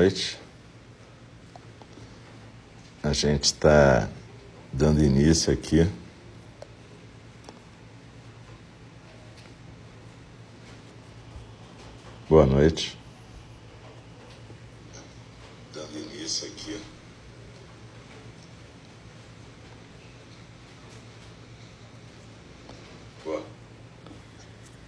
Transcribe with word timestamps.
noite. 0.00 0.38
A 3.02 3.12
gente 3.12 3.44
está 3.44 4.08
dando 4.72 5.04
início 5.04 5.52
aqui. 5.52 5.86
Boa 12.28 12.46
noite. 12.46 12.96
Dando 15.74 15.98
início 15.98 16.48
aqui. 16.48 16.80
Boa. 23.22 23.42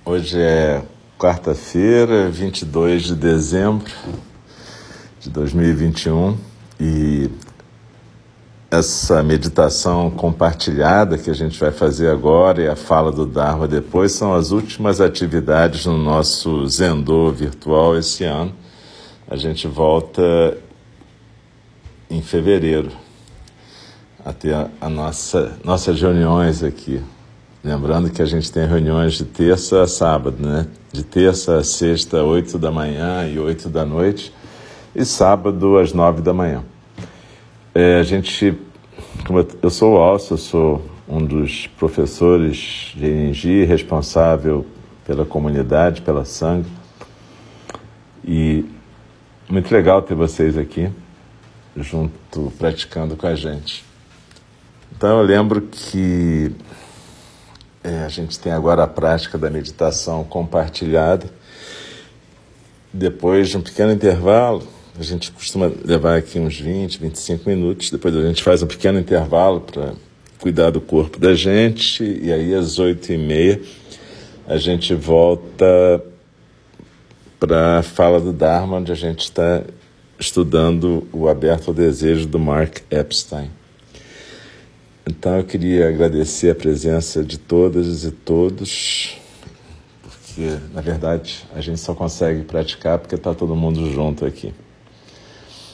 Hoje 0.07 0.41
é 0.41 0.83
quarta-feira, 1.19 2.31
22 2.31 3.03
de 3.03 3.15
dezembro 3.15 3.93
de 5.23 5.31
2021 5.31 6.37
e 6.81 7.31
essa 8.69 9.23
meditação 9.23 10.11
compartilhada 10.11 11.17
que 11.17 11.31
a 11.31 11.35
gente 11.35 11.61
vai 11.61 11.71
fazer 11.71 12.11
agora 12.11 12.61
e 12.61 12.67
a 12.67 12.75
fala 12.75 13.13
do 13.13 13.25
Dharma 13.25 13.69
depois 13.69 14.11
são 14.11 14.35
as 14.35 14.51
últimas 14.51 15.01
atividades 15.01 15.87
no 15.87 15.97
nosso 15.97 16.67
Zendô 16.67 17.31
virtual 17.31 17.97
esse 17.97 18.25
ano. 18.25 18.53
A 19.31 19.37
gente 19.37 19.69
volta 19.69 20.59
em 22.11 22.21
fevereiro 22.21 22.91
a 24.25 24.33
ter 24.33 24.55
a, 24.55 24.69
a 24.81 24.89
nossa, 24.89 25.57
nossas 25.63 26.01
reuniões 26.01 26.65
aqui. 26.65 27.01
Lembrando 27.63 28.11
que 28.11 28.23
a 28.23 28.27
gente 28.27 28.51
tem 28.51 28.67
reuniões 28.67 29.15
de 29.15 29.25
terça 29.25 29.83
a 29.83 29.87
sábado, 29.87 30.45
né? 30.45 30.67
De 30.93 31.05
terça 31.05 31.59
a 31.59 31.65
sexta, 31.65 32.25
oito 32.25 32.59
da 32.59 32.73
manhã 32.73 33.25
e 33.29 33.39
oito 33.39 33.69
da 33.69 33.85
noite 33.85 34.33
e 34.95 35.05
sábado 35.05 35.79
às 35.79 35.93
nove 35.93 36.21
da 36.21 36.33
manhã. 36.33 36.63
É, 37.75 37.99
a 37.99 38.03
gente, 38.03 38.59
eu, 39.29 39.49
eu 39.63 39.71
sou 39.71 39.95
o 39.95 39.99
Alcio, 39.99 40.35
eu 40.35 40.39
sou 40.39 40.83
um 41.09 41.25
dos 41.25 41.67
professores 41.67 42.93
de 42.95 43.07
energia 43.07 43.67
responsável 43.67 44.67
pela 45.07 45.25
comunidade, 45.25 46.03
pela 46.03 46.25
sangue. 46.25 46.69
E 48.25 48.65
muito 49.49 49.73
legal 49.73 50.03
ter 50.03 50.15
vocês 50.15 50.57
aqui 50.57 50.91
junto, 51.77 52.53
praticando 52.59 53.17
com 53.17 53.27
a 53.27 53.35
gente. 53.35 53.85
Então 54.95 55.19
eu 55.19 55.25
lembro 55.25 55.63
que 55.63 56.55
é, 57.83 58.05
a 58.05 58.09
gente 58.09 58.39
tem 58.39 58.53
agora 58.53 58.85
a 58.85 58.87
prática 58.87 59.37
da 59.37 59.51
meditação 59.51 60.23
compartilhada. 60.25 61.27
Depois 62.93 63.49
de 63.49 63.57
um 63.57 63.63
pequeno 63.63 63.91
intervalo, 63.91 64.63
a 64.99 65.03
gente 65.03 65.33
costuma 65.33 65.71
levar 65.85 66.19
aqui 66.19 66.39
uns 66.39 66.59
20, 66.61 66.99
25 66.99 67.49
minutos, 67.49 67.91
depois 67.91 68.15
a 68.15 68.23
gente 68.23 68.43
faz 68.43 68.63
um 68.63 68.67
pequeno 68.67 68.99
intervalo 68.99 69.61
para 69.61 69.95
cuidar 70.39 70.71
do 70.71 70.81
corpo 70.81 71.19
da 71.19 71.35
gente, 71.35 72.05
e 72.05 72.31
aí 72.33 72.55
às 72.55 72.79
8 72.79 73.13
e 73.13 73.17
meia 73.17 73.61
a 74.47 74.57
gente 74.57 74.95
volta 74.95 76.03
para 77.41 77.79
a 77.79 77.83
fala 77.83 78.21
do 78.21 78.33
Dharma, 78.33 78.77
onde 78.77 78.93
a 78.93 78.95
gente 78.95 79.21
está 79.21 79.63
estudando 80.19 81.07
o 81.13 81.29
Aberto 81.29 81.69
ao 81.69 81.75
Desejo 81.75 82.27
do 82.27 82.39
Mark 82.39 82.79
Epstein. 82.91 83.51
Então 85.07 85.39
eu 85.39 85.45
queria 85.45 85.89
agradecer 85.89 86.51
a 86.51 86.55
presença 86.55 87.25
de 87.25 87.39
todas 87.39 88.05
e 88.05 88.11
todos, 88.11 89.17
porque 90.03 90.59
na 90.73 90.81
verdade 90.81 91.45
a 91.55 91.61
gente 91.61 91.81
só 91.81 91.95
consegue 91.95 92.45
praticar 92.45 92.99
porque 92.99 93.15
está 93.15 93.35
todo 93.35 93.57
mundo 93.57 93.91
junto 93.91 94.25
aqui. 94.25 94.53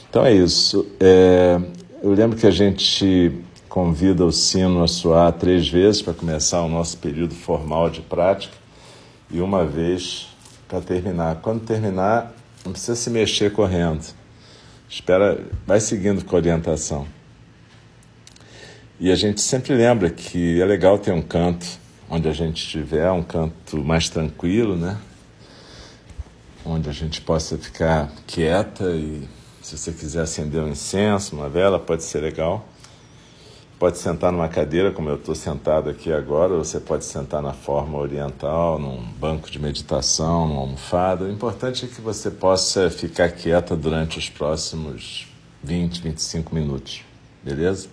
Então 0.09 0.25
é 0.25 0.33
isso. 0.33 0.87
É, 0.99 1.61
eu 2.01 2.11
lembro 2.11 2.35
que 2.37 2.47
a 2.47 2.51
gente 2.51 3.31
convida 3.67 4.25
o 4.25 4.31
sino 4.31 4.83
a 4.83 4.87
soar 4.87 5.31
três 5.33 5.69
vezes 5.69 6.01
para 6.01 6.13
começar 6.13 6.63
o 6.63 6.67
nosso 6.67 6.97
período 6.97 7.35
formal 7.35 7.91
de 7.91 8.01
prática 8.01 8.55
e 9.29 9.39
uma 9.39 9.63
vez 9.63 10.27
para 10.67 10.81
terminar. 10.81 11.35
Quando 11.35 11.63
terminar, 11.63 12.33
não 12.65 12.71
precisa 12.71 12.95
se 12.95 13.09
mexer 13.11 13.51
correndo. 13.51 14.03
Espera, 14.89 15.45
vai 15.67 15.79
seguindo 15.79 16.25
com 16.25 16.35
a 16.35 16.39
orientação. 16.39 17.05
E 18.99 19.11
a 19.11 19.15
gente 19.15 19.41
sempre 19.41 19.75
lembra 19.75 20.09
que 20.09 20.59
é 20.59 20.65
legal 20.65 20.97
ter 20.97 21.11
um 21.11 21.21
canto 21.21 21.67
onde 22.09 22.27
a 22.27 22.33
gente 22.33 22.63
estiver, 22.63 23.11
um 23.11 23.21
canto 23.21 23.77
mais 23.83 24.09
tranquilo, 24.09 24.75
né? 24.75 24.97
Onde 26.65 26.89
a 26.89 26.91
gente 26.91 27.21
possa 27.21 27.57
ficar 27.59 28.11
quieta 28.25 28.85
e 28.95 29.27
se 29.69 29.77
você 29.77 29.91
quiser 29.91 30.21
acender 30.21 30.61
um 30.63 30.69
incenso, 30.69 31.35
uma 31.35 31.47
vela, 31.47 31.77
pode 31.77 32.03
ser 32.03 32.21
legal. 32.21 32.67
Pode 33.77 33.99
sentar 33.99 34.31
numa 34.31 34.49
cadeira, 34.49 34.91
como 34.91 35.09
eu 35.09 35.15
estou 35.15 35.35
sentado 35.35 35.89
aqui 35.89 36.11
agora, 36.11 36.53
ou 36.53 36.63
você 36.63 36.79
pode 36.79 37.05
sentar 37.05 37.41
na 37.41 37.53
forma 37.53 37.97
oriental, 37.99 38.79
num 38.79 39.01
banco 39.13 39.49
de 39.49 39.59
meditação, 39.59 40.47
numa 40.47 40.61
almofada. 40.61 41.25
O 41.25 41.31
importante 41.31 41.85
é 41.85 41.87
que 41.87 42.01
você 42.01 42.31
possa 42.31 42.89
ficar 42.89 43.31
quieta 43.31 43.75
durante 43.75 44.17
os 44.17 44.27
próximos 44.27 45.27
20, 45.63 46.01
25 46.01 46.53
minutos, 46.53 47.03
beleza? 47.43 47.89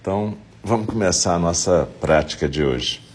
Então, 0.00 0.36
vamos 0.62 0.86
começar 0.86 1.34
a 1.34 1.38
nossa 1.38 1.88
prática 2.00 2.48
de 2.48 2.62
hoje. 2.62 3.09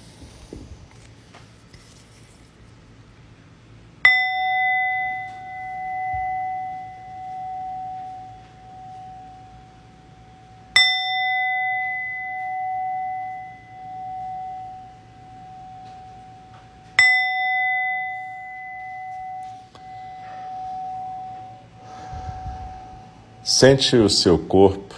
Sente 23.58 23.96
o 23.96 24.10
seu 24.10 24.38
corpo 24.38 24.94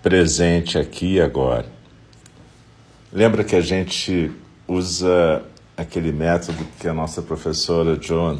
presente 0.00 0.78
aqui 0.78 1.14
e 1.14 1.20
agora. 1.20 1.66
Lembra 3.12 3.42
que 3.42 3.56
a 3.56 3.60
gente 3.60 4.30
usa 4.68 5.42
aquele 5.76 6.12
método 6.12 6.64
que 6.78 6.86
a 6.86 6.94
nossa 6.94 7.20
professora 7.20 8.00
Joan 8.00 8.38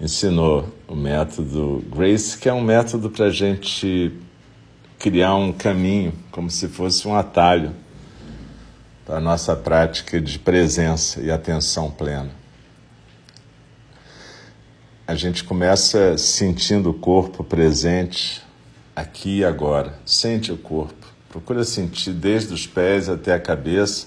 ensinou, 0.00 0.68
o 0.88 0.96
método 0.96 1.84
Grace, 1.94 2.36
que 2.36 2.48
é 2.48 2.52
um 2.52 2.60
método 2.60 3.08
para 3.08 3.26
a 3.26 3.30
gente 3.30 4.12
criar 4.98 5.36
um 5.36 5.52
caminho, 5.52 6.12
como 6.32 6.50
se 6.50 6.66
fosse 6.66 7.06
um 7.06 7.14
atalho 7.14 7.72
para 9.06 9.18
a 9.18 9.20
nossa 9.20 9.54
prática 9.54 10.20
de 10.20 10.40
presença 10.40 11.20
e 11.20 11.30
atenção 11.30 11.88
plena. 11.88 12.32
A 15.06 15.14
gente 15.14 15.44
começa 15.44 16.18
sentindo 16.18 16.90
o 16.90 16.94
corpo 16.94 17.44
presente 17.44 18.42
aqui 18.94 19.38
e 19.38 19.44
agora. 19.44 19.94
Sente 20.04 20.52
o 20.52 20.56
corpo. 20.56 21.06
Procura 21.28 21.64
sentir 21.64 22.12
desde 22.12 22.52
os 22.52 22.66
pés 22.66 23.08
até 23.08 23.34
a 23.34 23.40
cabeça. 23.40 24.06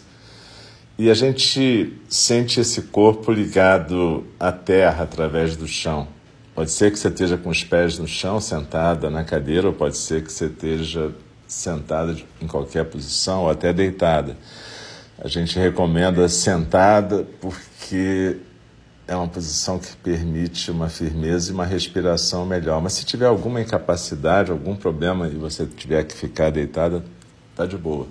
E 0.98 1.10
a 1.10 1.14
gente 1.14 1.94
sente 2.08 2.60
esse 2.60 2.84
corpo 2.84 3.32
ligado 3.32 4.26
à 4.40 4.52
terra 4.52 5.04
através 5.04 5.58
do 5.58 5.68
chão. 5.68 6.08
Pode 6.54 6.72
ser 6.72 6.90
que 6.90 6.98
você 6.98 7.10
esteja 7.10 7.36
com 7.36 7.50
os 7.50 7.64
pés 7.66 8.00
no 8.00 8.08
chão, 8.08 8.40
sentada 8.40 9.10
na 9.10 9.26
cadeira, 9.26 9.68
ou 9.68 9.74
pode 9.74 9.98
ser 9.98 10.24
que 10.24 10.32
você 10.32 10.46
esteja 10.46 11.12
sentada 11.46 12.16
em 12.42 12.48
qualquer 12.48 12.86
posição, 12.86 13.42
ou 13.42 13.50
até 13.50 13.74
deitada. 13.74 14.38
A 15.20 15.28
gente 15.28 15.60
recomenda 15.60 16.30
sentada 16.30 17.28
porque 17.42 18.38
é 19.08 19.16
uma 19.16 19.28
posição 19.28 19.78
que 19.78 19.96
permite 19.98 20.72
uma 20.72 20.90
firmeza 20.90 21.52
e 21.52 21.54
uma 21.54 21.66
respiração 21.66 22.46
melhor. 22.46 22.82
Mas 22.82 22.94
se 22.94 23.06
tiver 23.06 23.28
alguma 23.28 23.62
incapacidade, 23.62 24.52
algum 24.52 24.76
problema 24.76 25.28
e 25.28 25.36
você 25.36 25.66
tiver 25.66 26.04
que 26.06 26.16
ficar 26.16 26.52
deitada, 26.52 27.04
tá 27.56 27.66
de 27.66 27.78
boa. 27.78 28.08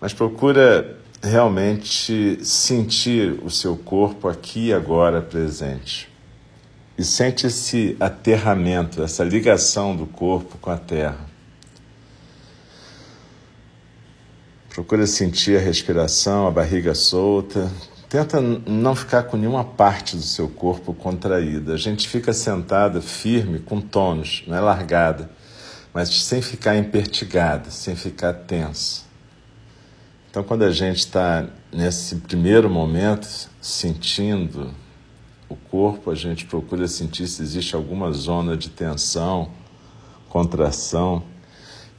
Mas 0.00 0.12
procura 0.12 0.96
realmente 1.22 2.38
sentir 2.44 3.38
o 3.44 3.50
seu 3.50 3.76
corpo 3.76 4.28
aqui 4.28 4.68
e 4.68 4.72
agora 4.72 5.20
presente. 5.20 6.08
E 6.96 7.04
sente 7.04 7.46
esse 7.46 7.96
aterramento, 7.98 9.02
essa 9.02 9.24
ligação 9.24 9.96
do 9.96 10.06
corpo 10.06 10.56
com 10.58 10.70
a 10.70 10.76
terra. 10.76 11.28
Procura 14.68 15.06
sentir 15.06 15.58
a 15.58 15.60
respiração, 15.60 16.46
a 16.46 16.50
barriga 16.50 16.94
solta, 16.94 17.70
Tenta 18.10 18.40
não 18.40 18.96
ficar 18.96 19.22
com 19.22 19.36
nenhuma 19.36 19.62
parte 19.62 20.16
do 20.16 20.22
seu 20.22 20.48
corpo 20.48 20.92
contraída. 20.92 21.74
A 21.74 21.76
gente 21.76 22.08
fica 22.08 22.32
sentada 22.32 23.00
firme, 23.00 23.60
com 23.60 23.80
tônus, 23.80 24.42
não 24.48 24.56
é 24.56 24.60
largada, 24.60 25.30
mas 25.94 26.08
sem 26.24 26.42
ficar 26.42 26.76
impertigada, 26.76 27.70
sem 27.70 27.94
ficar 27.94 28.32
tensa. 28.32 29.02
Então, 30.28 30.42
quando 30.42 30.64
a 30.64 30.72
gente 30.72 30.98
está 30.98 31.46
nesse 31.72 32.16
primeiro 32.16 32.68
momento, 32.68 33.28
sentindo 33.60 34.74
o 35.48 35.54
corpo, 35.54 36.10
a 36.10 36.14
gente 36.16 36.46
procura 36.46 36.88
sentir 36.88 37.28
se 37.28 37.40
existe 37.40 37.76
alguma 37.76 38.10
zona 38.10 38.56
de 38.56 38.70
tensão, 38.70 39.52
contração. 40.28 41.22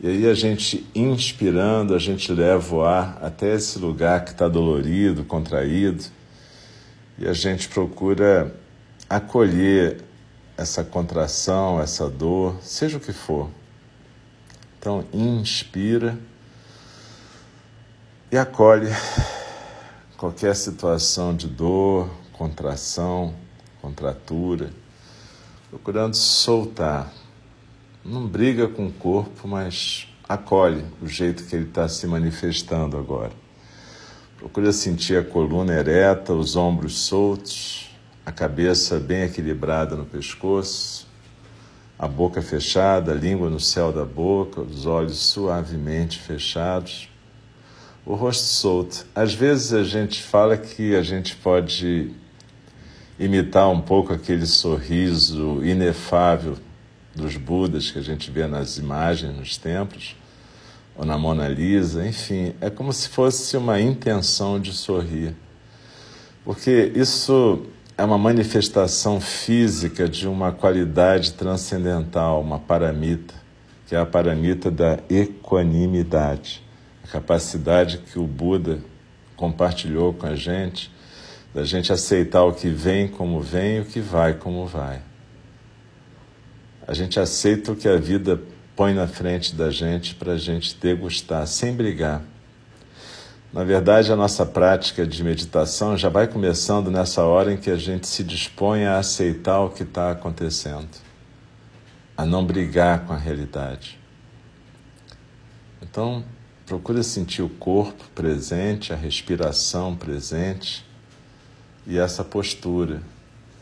E 0.04 0.08
aí 0.08 0.28
a 0.28 0.34
gente 0.34 0.84
inspirando, 0.96 1.94
a 1.94 2.00
gente 2.00 2.32
leva 2.32 2.76
o 2.76 2.84
ar 2.84 3.20
até 3.22 3.54
esse 3.54 3.78
lugar 3.78 4.26
que 4.26 4.32
está 4.32 4.48
dolorido, 4.48 5.24
contraído, 5.24 6.04
e 7.20 7.28
a 7.28 7.34
gente 7.34 7.70
procura 7.70 8.52
acolher 9.08 10.02
essa 10.58 10.84
contração, 10.84 11.80
essa 11.80 12.10
dor, 12.10 12.58
seja 12.64 12.98
o 12.98 13.00
que 13.00 13.14
for. 13.14 13.48
Então, 14.80 15.06
inspira 15.14 16.18
e 18.32 18.40
acolhe 18.40 18.90
qualquer 20.18 20.56
situação 20.56 21.36
de 21.36 21.46
dor, 21.46 22.10
contração, 22.34 23.36
contratura, 23.80 24.72
procurando 25.70 26.16
soltar 26.16 27.21
não 28.04 28.28
briga 28.28 28.68
com 28.68 28.88
o 28.88 28.92
corpo, 28.92 29.48
mas 29.48 30.08
acolhe 30.28 30.84
o 31.02 31.08
jeito 31.08 31.44
que 31.46 31.56
ele 31.56 31.66
está 31.66 31.88
se 31.88 32.08
manifestando 32.08 32.98
agora. 32.98 33.32
Procura 34.38 34.72
sentir 34.72 35.18
a 35.18 35.24
coluna 35.24 35.74
ereta, 35.74 36.34
os 36.34 36.56
ombros 36.56 36.98
soltos, 37.02 37.92
a 38.26 38.32
cabeça 38.32 39.00
bem 39.00 39.24
equilibrada 39.24 39.96
no 39.96 40.06
pescoço, 40.06 41.08
a 41.98 42.08
boca 42.08 42.42
fechada, 42.42 43.12
a 43.12 43.16
língua 43.16 43.52
no 43.52 43.60
céu 43.60 43.92
da 43.92 44.04
boca, 44.04 44.62
os 44.62 44.88
olhos 44.88 45.18
suavemente 45.18 46.18
fechados, 46.18 47.08
o 48.04 48.16
rosto 48.16 48.46
solto. 48.46 49.06
Às 49.14 49.32
vezes 49.32 49.74
a 49.74 49.84
gente 49.84 50.24
fala 50.24 50.58
que 50.58 50.96
a 50.96 51.04
gente 51.04 51.36
pode 51.36 52.10
imitar 53.20 53.70
um 53.70 53.80
pouco 53.80 54.12
aquele 54.12 54.48
sorriso 54.48 55.64
inefável 55.64 56.58
dos 57.16 57.36
Budas 57.36 57.92
que 57.92 58.00
a 58.00 58.02
gente 58.02 58.32
vê 58.32 58.48
nas 58.48 58.78
imagens, 58.78 59.36
nos 59.36 59.58
templos, 59.58 60.16
ou 60.96 61.06
na 61.06 61.18
Mona 61.18 61.48
Lisa, 61.48 62.06
enfim, 62.06 62.54
é 62.62 62.70
como 62.70 62.92
se 62.92 63.10
fosse 63.10 63.56
uma 63.58 63.80
intenção 63.80 64.60
de 64.60 64.74
sorrir. 64.74 65.36
Porque 66.44 66.92
isso 66.96 67.66
é 67.98 68.04
uma 68.04 68.18
manifestação 68.18 69.22
física 69.22 70.08
de 70.08 70.28
uma 70.28 70.52
qualidade 70.52 71.34
transcendental, 71.34 72.42
uma 72.42 72.60
paramita, 72.60 73.34
que 73.88 73.96
é 73.96 74.00
a 74.00 74.06
paramita 74.06 74.72
da 74.72 75.00
equanimidade, 75.10 76.64
a 77.04 77.08
capacidade 77.08 78.00
que 78.00 78.18
o 78.18 78.26
Buda 78.26 78.80
compartilhou 79.36 80.14
com 80.14 80.28
a 80.28 80.36
gente, 80.36 80.92
da 81.54 81.64
gente 81.64 81.92
aceitar 81.92 82.44
o 82.44 82.54
que 82.54 82.70
vem 82.70 83.08
como 83.08 83.42
vem 83.42 83.78
e 83.78 83.80
o 83.82 83.86
que 83.86 84.00
vai 84.00 84.34
como 84.34 84.66
vai 84.66 85.11
a 86.92 86.94
gente 86.94 87.22
aceita 87.22 87.72
o 87.72 87.76
que 87.78 87.88
a 87.88 87.96
vida 87.96 88.38
põe 88.76 88.94
na 88.94 89.08
frente 89.08 89.56
da 89.56 89.70
gente 89.70 90.14
para 90.14 90.34
a 90.34 90.38
gente 90.38 90.76
degustar, 90.76 91.48
sem 91.48 91.74
brigar. 91.74 92.22
Na 93.54 93.64
verdade, 93.64 94.12
a 94.12 94.16
nossa 94.18 94.46
prática 94.46 95.08
de 95.08 95.24
meditação 95.24 95.98
já 95.98 96.10
vai 96.10 96.28
começando 96.28 96.92
nessa 96.92 97.24
hora 97.24 97.54
em 97.54 97.56
que 97.56 97.72
a 97.72 97.78
gente 97.78 98.08
se 98.08 98.26
dispõe 98.26 98.84
a 98.84 98.98
aceitar 98.98 99.62
o 99.62 99.70
que 99.70 99.84
está 99.84 100.12
acontecendo, 100.12 100.90
a 102.18 102.26
não 102.26 102.46
brigar 102.46 103.06
com 103.06 103.14
a 103.14 103.18
realidade. 103.18 103.98
Então, 105.82 106.26
procura 106.66 107.04
sentir 107.04 107.42
o 107.42 107.48
corpo 107.48 108.04
presente, 108.14 108.92
a 108.92 108.98
respiração 108.98 109.96
presente 109.96 110.86
e 111.88 111.98
essa 111.98 112.22
postura 112.22 113.02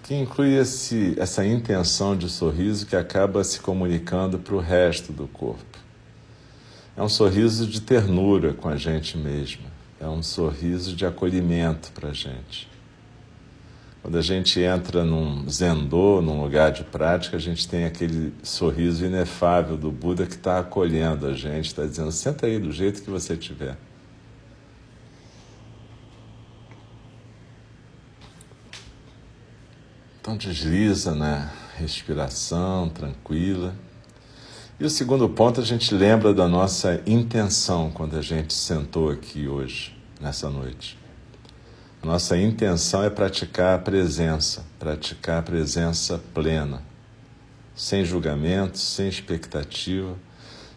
que 0.10 0.16
inclui 0.16 0.56
esse, 0.56 1.14
essa 1.20 1.46
intenção 1.46 2.18
de 2.18 2.28
sorriso 2.28 2.88
que 2.88 2.96
acaba 2.96 3.44
se 3.44 3.60
comunicando 3.60 4.40
para 4.40 4.56
o 4.56 4.60
resto 4.60 5.14
do 5.14 5.28
corpo. 5.28 5.78
É 6.98 7.04
um 7.04 7.08
sorriso 7.08 7.68
de 7.68 7.80
ternura 7.80 8.52
com 8.56 8.68
a 8.68 8.76
gente 8.76 9.16
mesma, 9.16 9.68
é 10.02 10.08
um 10.08 10.24
sorriso 10.24 10.96
de 10.96 11.06
acolhimento 11.06 11.92
para 11.92 12.10
a 12.10 12.14
gente. 12.14 12.68
Quando 14.02 14.18
a 14.18 14.22
gente 14.24 14.60
entra 14.60 15.06
num 15.06 15.48
zendô, 15.48 16.24
num 16.24 16.42
lugar 16.42 16.72
de 16.72 16.84
prática, 16.84 17.38
a 17.38 17.40
gente 17.40 17.68
tem 17.68 17.86
aquele 17.86 18.34
sorriso 18.42 19.06
inefável 19.06 19.78
do 19.78 19.92
Buda 19.92 20.26
que 20.26 20.34
está 20.34 20.58
acolhendo 20.58 21.28
a 21.28 21.34
gente, 21.36 21.68
está 21.68 21.86
dizendo: 21.86 22.12
senta 22.12 22.48
aí 22.48 22.58
do 22.58 22.72
jeito 22.72 23.04
que 23.04 23.12
você 23.12 23.38
tiver. 23.38 23.78
Então 30.30 30.38
desliza 30.38 31.16
na 31.16 31.50
respiração 31.76 32.88
tranquila. 32.88 33.74
E 34.80 34.86
o 34.86 34.90
segundo 34.90 35.28
ponto, 35.28 35.60
a 35.60 35.64
gente 35.64 35.92
lembra 35.92 36.36
da 36.36 36.48
nossa 36.48 37.02
intenção 37.08 37.90
quando 37.90 38.16
a 38.16 38.22
gente 38.22 38.54
sentou 38.54 39.10
aqui 39.10 39.48
hoje, 39.48 39.98
nessa 40.22 40.48
noite. 40.48 41.00
Nossa 42.04 42.38
intenção 42.38 43.04
é 43.04 43.10
praticar 43.10 43.74
a 43.74 43.82
presença, 43.82 44.64
praticar 44.78 45.40
a 45.40 45.42
presença 45.42 46.22
plena, 46.32 46.84
sem 47.74 48.06
julgamento, 48.06 48.78
sem 48.78 49.10
expectativa, 49.10 50.16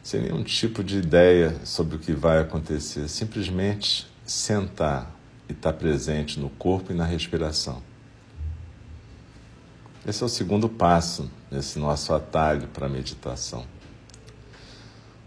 sem 0.02 0.22
nenhum 0.22 0.42
tipo 0.42 0.82
de 0.82 0.96
ideia 0.96 1.56
sobre 1.62 1.96
o 1.96 1.98
que 1.98 2.14
vai 2.14 2.38
acontecer. 2.38 3.06
Simplesmente 3.06 4.10
sentar 4.24 5.14
e 5.46 5.52
estar 5.52 5.74
presente 5.74 6.40
no 6.40 6.48
corpo 6.48 6.90
e 6.90 6.94
na 6.94 7.04
respiração. 7.04 7.91
Esse 10.04 10.22
é 10.22 10.26
o 10.26 10.28
segundo 10.28 10.68
passo 10.68 11.30
nesse 11.48 11.78
nosso 11.78 12.12
atalho 12.12 12.66
para 12.68 12.86
a 12.86 12.88
meditação. 12.88 13.64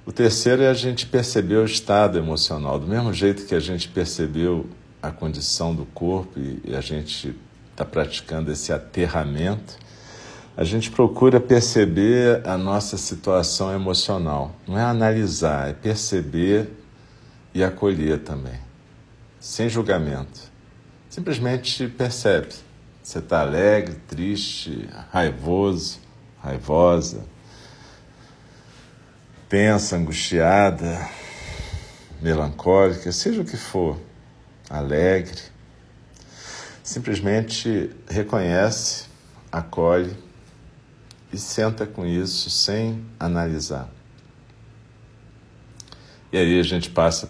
O 0.06 0.12
terceiro 0.12 0.62
é 0.64 0.68
a 0.68 0.74
gente 0.74 1.06
perceber 1.06 1.56
o 1.56 1.66
estado 1.66 2.18
emocional. 2.18 2.78
Do 2.78 2.86
mesmo 2.86 3.14
jeito 3.14 3.46
que 3.46 3.56
a 3.56 3.60
gente 3.60 3.88
percebeu 3.88 4.70
a 5.02 5.12
condição 5.12 5.74
do 5.74 5.86
corpo 5.86 6.38
e 6.38 6.76
a 6.76 6.82
gente 6.82 7.34
está 7.72 7.86
praticando 7.86 8.52
esse 8.52 8.74
aterramento, 8.74 9.78
a 10.58 10.64
gente 10.66 10.92
procura 10.92 11.40
perceber 11.40 12.46
a 12.46 12.58
nossa 12.58 12.98
situação 12.98 13.74
emocional. 13.74 14.56
Não 14.68 14.78
é 14.78 14.84
analisar, 14.84 15.70
é 15.70 15.74
perceber 15.74 16.70
e 17.54 17.64
acolher 17.64 18.20
também, 18.20 18.60
sem 19.40 19.70
julgamento. 19.70 20.52
Simplesmente 21.10 21.88
percebe. 21.88 22.65
Você 23.06 23.20
está 23.20 23.42
alegre, 23.42 23.94
triste, 24.08 24.90
raivoso, 25.12 26.00
raivosa, 26.42 27.24
tensa, 29.48 29.96
angustiada, 29.96 31.08
melancólica, 32.20 33.12
seja 33.12 33.44
o 33.44 33.46
que 33.46 33.58
for, 33.58 34.02
alegre. 34.68 35.40
Simplesmente 36.82 37.92
reconhece, 38.10 39.06
acolhe 39.52 40.18
e 41.32 41.38
senta 41.38 41.86
com 41.86 42.08
isso 42.08 42.50
sem 42.50 43.06
analisar. 43.20 43.88
E 46.32 46.40
aí 46.40 46.60
a 46.60 46.64
gente 46.64 46.90
passa 46.90 47.30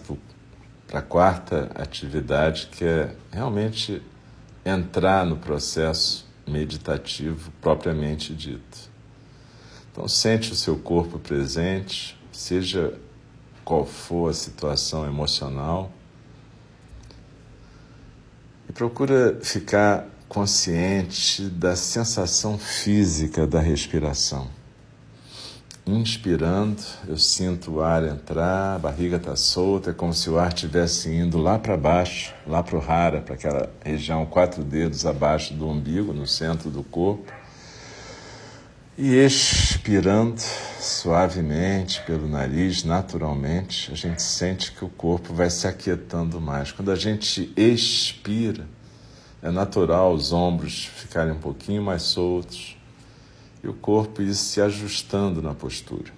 para 0.88 1.00
a 1.00 1.02
quarta 1.02 1.70
atividade, 1.74 2.68
que 2.72 2.82
é 2.82 3.14
realmente 3.30 4.02
entrar 4.66 5.24
no 5.24 5.36
processo 5.36 6.26
meditativo 6.44 7.52
propriamente 7.60 8.34
dito. 8.34 8.90
Então, 9.92 10.08
sente 10.08 10.52
o 10.52 10.56
seu 10.56 10.76
corpo 10.76 11.20
presente, 11.20 12.20
seja 12.32 12.98
qual 13.64 13.86
for 13.86 14.30
a 14.30 14.34
situação 14.34 15.06
emocional, 15.06 15.90
e 18.68 18.72
procura 18.72 19.38
ficar 19.40 20.08
consciente 20.28 21.44
da 21.48 21.76
sensação 21.76 22.58
física 22.58 23.46
da 23.46 23.60
respiração. 23.60 24.50
Inspirando, 25.88 26.82
eu 27.06 27.16
sinto 27.16 27.74
o 27.74 27.80
ar 27.80 28.02
entrar, 28.02 28.74
a 28.74 28.78
barriga 28.78 29.18
está 29.18 29.36
solta, 29.36 29.90
é 29.90 29.92
como 29.92 30.12
se 30.12 30.28
o 30.28 30.36
ar 30.36 30.48
estivesse 30.48 31.08
indo 31.14 31.38
lá 31.38 31.60
para 31.60 31.76
baixo, 31.76 32.34
lá 32.44 32.60
para 32.60 32.76
o 32.76 32.80
rara, 32.80 33.20
para 33.20 33.34
aquela 33.36 33.72
região, 33.84 34.26
quatro 34.26 34.64
dedos 34.64 35.06
abaixo 35.06 35.54
do 35.54 35.68
umbigo, 35.68 36.12
no 36.12 36.26
centro 36.26 36.70
do 36.70 36.82
corpo. 36.82 37.32
E 38.98 39.14
expirando 39.14 40.40
suavemente 40.80 42.02
pelo 42.02 42.26
nariz, 42.26 42.82
naturalmente, 42.82 43.92
a 43.92 43.94
gente 43.94 44.22
sente 44.22 44.72
que 44.72 44.84
o 44.84 44.88
corpo 44.88 45.32
vai 45.32 45.50
se 45.50 45.68
aquietando 45.68 46.40
mais. 46.40 46.72
Quando 46.72 46.90
a 46.90 46.96
gente 46.96 47.52
expira, 47.56 48.66
é 49.40 49.52
natural 49.52 50.12
os 50.12 50.32
ombros 50.32 50.86
ficarem 50.86 51.34
um 51.34 51.38
pouquinho 51.38 51.80
mais 51.80 52.02
soltos, 52.02 52.76
e 53.66 53.68
o 53.68 53.74
corpo 53.74 54.22
ir 54.22 54.32
se 54.32 54.60
ajustando 54.60 55.42
na 55.42 55.52
postura. 55.52 56.12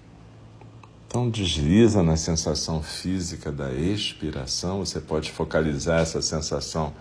Então, 1.07 1.31
desliza 1.31 2.02
na 2.02 2.14
sensação 2.14 2.83
física 2.83 3.50
da 3.50 3.73
expiração, 3.73 4.85
você 4.85 5.00
pode 5.00 5.33
focalizar 5.33 6.02
essa 6.02 6.21
sensação 6.21 6.93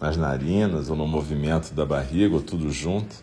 nas 0.00 0.16
narinas 0.16 0.88
ou 0.88 0.94
no 0.94 1.08
movimento 1.08 1.74
da 1.74 1.84
barriga 1.84 2.36
ou 2.36 2.40
tudo 2.40 2.70
junto. 2.70 3.16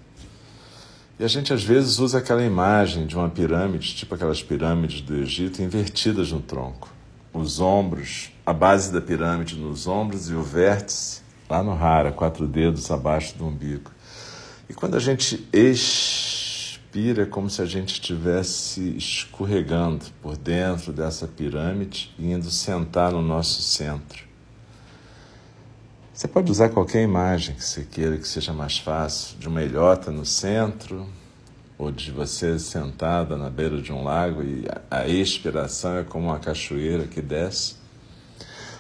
E 1.18 1.24
a 1.24 1.28
gente 1.30 1.54
às 1.54 1.64
vezes 1.64 2.00
usa 2.00 2.18
aquela 2.18 2.44
imagem 2.44 3.08
de 3.08 3.16
uma 3.16 3.30
pirâmide, 3.30 3.96
tipo 3.96 4.14
aquelas 4.14 4.44
pirâmides 4.44 5.00
do 5.00 5.16
Egito, 5.16 5.62
invertidas 5.62 6.34
no 6.34 6.42
tronco. 6.42 6.90
Os 7.34 7.62
ombros, 7.62 8.30
a 8.46 8.52
base 8.52 8.92
da 8.92 9.00
pirâmide 9.00 9.56
nos 9.56 9.88
ombros 9.88 10.30
e 10.30 10.34
o 10.34 10.44
vértice 10.44 11.22
lá 11.50 11.64
no 11.64 11.74
rara, 11.74 12.12
quatro 12.12 12.46
dedos 12.46 12.92
abaixo 12.92 13.38
do 13.38 13.48
umbigo. 13.48 13.90
E 14.68 14.74
quando 14.74 14.96
a 14.96 15.00
gente 15.00 15.48
expira, 15.54 16.41
é 16.94 17.26
como 17.26 17.50
se 17.50 17.62
a 17.62 17.66
gente 17.66 17.94
estivesse 17.94 18.96
escorregando 18.98 20.06
por 20.22 20.36
dentro 20.36 20.92
dessa 20.92 21.26
pirâmide 21.26 22.14
e 22.20 22.32
indo 22.32 22.52
sentar 22.52 23.12
no 23.14 23.22
nosso 23.22 23.62
centro. 23.62 24.26
Você 26.14 26.28
pode 26.28 26.52
usar 26.52 26.70
qualquer 26.70 27.02
imagem 27.02 27.56
que 27.56 27.64
você 27.64 27.84
queira 27.84 28.18
que 28.18 28.28
seja 28.28 28.52
mais 28.52 28.78
fácil, 28.78 29.38
de 29.38 29.48
uma 29.48 29.64
ilhota 29.64 30.12
no 30.12 30.26
centro, 30.26 31.08
ou 31.78 31.92
de 31.92 32.12
você 32.12 32.60
sentada 32.60 33.36
na 33.36 33.50
beira 33.50 33.82
de 33.82 33.92
um 33.92 34.04
lago 34.04 34.44
e 34.44 34.66
a 34.90 35.08
expiração 35.08 35.98
é 35.98 36.04
como 36.04 36.28
uma 36.28 36.38
cachoeira 36.38 37.08
que 37.08 37.22
desce. 37.22 37.76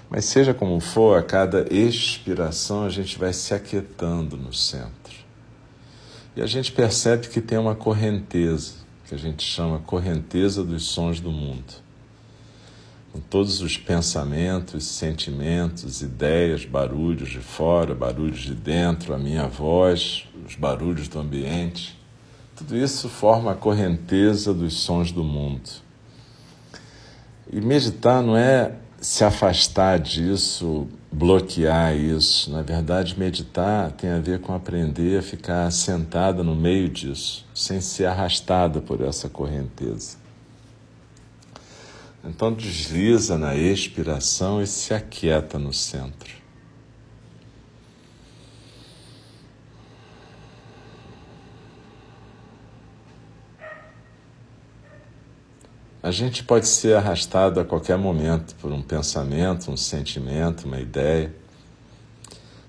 Mas 0.07 0.25
seja 0.25 0.53
como 0.53 0.79
for, 0.79 1.17
a 1.17 1.23
cada 1.23 1.65
expiração 1.73 2.83
a 2.83 2.89
gente 2.89 3.17
vai 3.17 3.33
se 3.33 3.55
aquietando 3.55 4.37
no 4.37 4.53
centro. 4.53 5.00
E 6.35 6.41
a 6.41 6.45
gente 6.45 6.71
percebe 6.71 7.27
que 7.27 7.41
tem 7.41 7.57
uma 7.57 7.75
correnteza, 7.75 8.73
que 9.07 9.15
a 9.15 9.17
gente 9.17 9.43
chama 9.43 9.79
correnteza 9.79 10.63
dos 10.63 10.83
sons 10.83 11.19
do 11.19 11.31
mundo 11.31 11.81
com 13.11 13.19
todos 13.19 13.61
os 13.61 13.77
pensamentos, 13.77 14.85
sentimentos, 14.85 16.01
ideias, 16.01 16.63
barulhos 16.63 17.29
de 17.29 17.39
fora, 17.39 17.93
barulhos 17.93 18.39
de 18.39 18.55
dentro, 18.55 19.13
a 19.13 19.17
minha 19.17 19.47
voz, 19.47 20.27
os 20.47 20.55
barulhos 20.55 21.07
do 21.09 21.19
ambiente. 21.19 21.99
Tudo 22.55 22.77
isso 22.77 23.09
forma 23.09 23.51
a 23.51 23.55
correnteza 23.55 24.53
dos 24.53 24.75
sons 24.75 25.11
do 25.11 25.23
mundo. 25.23 25.69
E 27.51 27.59
meditar 27.59 28.23
não 28.23 28.37
é 28.37 28.75
se 29.01 29.25
afastar 29.25 29.99
disso, 29.99 30.87
bloquear 31.11 31.95
isso. 31.95 32.49
Na 32.51 32.61
verdade, 32.61 33.19
meditar 33.19 33.91
tem 33.91 34.09
a 34.09 34.19
ver 34.19 34.39
com 34.39 34.53
aprender 34.53 35.19
a 35.19 35.21
ficar 35.21 35.69
sentada 35.71 36.43
no 36.43 36.55
meio 36.55 36.87
disso, 36.87 37.45
sem 37.53 37.81
ser 37.81 38.05
arrastada 38.05 38.79
por 38.81 39.01
essa 39.01 39.27
correnteza. 39.27 40.17
Então 42.23 42.53
desliza 42.53 43.37
na 43.37 43.55
expiração 43.55 44.61
e 44.61 44.67
se 44.67 44.93
aquieta 44.93 45.57
no 45.59 45.73
centro. 45.73 46.40
A 56.11 56.13
gente 56.13 56.43
pode 56.43 56.67
ser 56.67 56.97
arrastado 56.97 57.57
a 57.57 57.63
qualquer 57.63 57.97
momento 57.97 58.53
por 58.55 58.69
um 58.69 58.81
pensamento, 58.81 59.71
um 59.71 59.77
sentimento, 59.77 60.65
uma 60.65 60.77
ideia. 60.77 61.33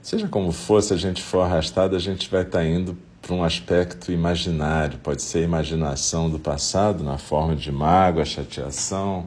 Seja 0.01 0.29
como 0.29 0.53
for, 0.53 0.81
se 0.81 0.95
a 0.95 0.97
gente 0.97 1.21
for 1.21 1.41
arrastado, 1.41 1.97
a 1.97 1.99
gente 1.99 2.31
vai 2.31 2.43
estar 2.43 2.65
indo 2.65 2.97
para 3.21 3.35
um 3.35 3.43
aspecto 3.43 4.13
imaginário. 4.13 4.97
Pode 5.01 5.23
ser 5.23 5.43
imaginação 5.43 6.31
do 6.31 6.39
passado, 6.39 7.03
na 7.03 7.19
forma 7.19 7.57
de 7.57 7.73
mágoa, 7.73 8.25
chateação 8.25 9.27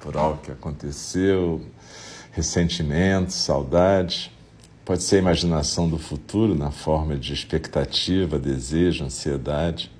por 0.00 0.16
algo 0.16 0.42
que 0.42 0.50
aconteceu, 0.50 1.64
ressentimento, 2.32 3.32
saudade. 3.32 4.32
Pode 4.84 5.04
ser 5.04 5.18
imaginação 5.18 5.88
do 5.88 5.98
futuro 6.00 6.56
na 6.56 6.72
forma 6.72 7.16
de 7.16 7.32
expectativa, 7.32 8.40
desejo, 8.40 9.04
ansiedade. 9.04 9.94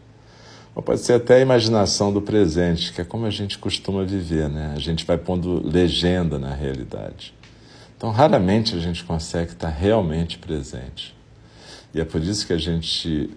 Ou 0.76 0.82
pode 0.82 1.00
ser 1.00 1.14
até 1.14 1.36
a 1.36 1.40
imaginação 1.40 2.12
do 2.12 2.20
presente, 2.20 2.92
que 2.92 3.00
é 3.00 3.04
como 3.04 3.24
a 3.24 3.30
gente 3.30 3.56
costuma 3.56 4.04
viver, 4.04 4.46
né? 4.50 4.74
A 4.76 4.78
gente 4.78 5.06
vai 5.06 5.16
pondo 5.16 5.66
legenda 5.66 6.38
na 6.38 6.54
realidade. 6.54 7.32
Então, 7.96 8.10
raramente 8.10 8.76
a 8.76 8.78
gente 8.78 9.02
consegue 9.02 9.52
estar 9.52 9.70
realmente 9.70 10.36
presente. 10.36 11.16
E 11.94 12.00
é 12.00 12.04
por 12.04 12.22
isso 12.22 12.46
que 12.46 12.52
a 12.52 12.58
gente 12.58 13.30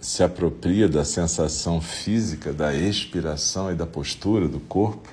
se 0.00 0.24
apropria 0.24 0.88
da 0.88 1.04
sensação 1.04 1.80
física, 1.80 2.52
da 2.52 2.74
expiração 2.74 3.70
e 3.70 3.76
da 3.76 3.86
postura 3.86 4.48
do 4.48 4.58
corpo 4.58 5.08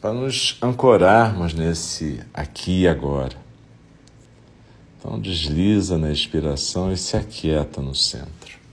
para 0.00 0.12
nos 0.12 0.58
ancorarmos 0.60 1.54
nesse 1.54 2.20
aqui 2.34 2.82
e 2.82 2.88
agora. 2.88 3.36
Então 4.98 5.20
desliza 5.20 5.96
na 5.96 6.10
expiração 6.10 6.92
e 6.92 6.96
se 6.96 7.16
aquieta 7.16 7.80
no 7.80 7.94
centro. 7.94 8.65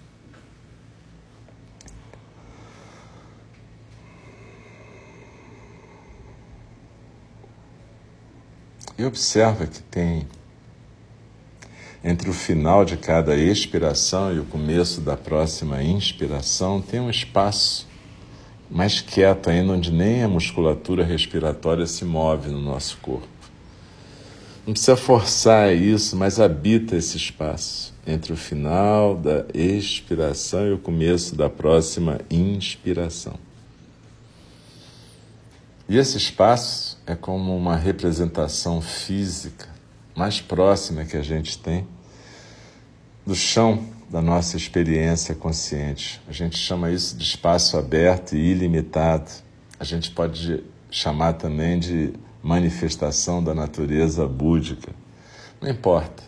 E 9.03 9.05
observa 9.05 9.67
que 9.67 9.81
tem 9.81 10.25
entre 12.01 12.29
o 12.29 12.33
final 12.33 12.85
de 12.85 12.95
cada 12.95 13.35
expiração 13.35 14.33
e 14.33 14.39
o 14.39 14.45
começo 14.45 15.01
da 15.01 15.17
próxima 15.17 15.83
inspiração, 15.83 16.81
tem 16.81 17.01
um 17.01 17.09
espaço 17.09 17.85
mais 18.71 19.01
quieto 19.01 19.49
ainda, 19.49 19.73
onde 19.73 19.91
nem 19.91 20.23
a 20.23 20.29
musculatura 20.29 21.03
respiratória 21.03 21.85
se 21.85 22.05
move 22.05 22.47
no 22.49 22.61
nosso 22.61 22.97
corpo. 23.01 23.27
Não 24.65 24.71
precisa 24.71 24.95
forçar 24.95 25.75
isso, 25.75 26.15
mas 26.15 26.39
habita 26.39 26.95
esse 26.95 27.17
espaço 27.17 27.93
entre 28.07 28.31
o 28.31 28.37
final 28.37 29.17
da 29.17 29.45
expiração 29.53 30.65
e 30.65 30.71
o 30.71 30.77
começo 30.77 31.35
da 31.35 31.49
próxima 31.49 32.21
inspiração. 32.31 33.37
E 35.87 35.97
esse 35.97 36.17
espaço 36.17 36.97
é 37.05 37.15
como 37.15 37.55
uma 37.55 37.75
representação 37.75 38.81
física 38.81 39.67
mais 40.15 40.39
próxima 40.39 41.05
que 41.05 41.17
a 41.17 41.21
gente 41.21 41.57
tem 41.57 41.87
do 43.25 43.35
chão 43.35 43.83
da 44.09 44.21
nossa 44.21 44.57
experiência 44.57 45.33
consciente. 45.33 46.21
A 46.27 46.31
gente 46.31 46.57
chama 46.57 46.91
isso 46.91 47.17
de 47.17 47.23
espaço 47.23 47.77
aberto 47.77 48.35
e 48.35 48.51
ilimitado. 48.51 49.31
A 49.79 49.83
gente 49.83 50.11
pode 50.11 50.63
chamar 50.91 51.33
também 51.33 51.79
de 51.79 52.13
manifestação 52.41 53.43
da 53.43 53.55
natureza 53.55 54.27
búdica. 54.27 54.91
Não 55.59 55.69
importa. 55.69 56.23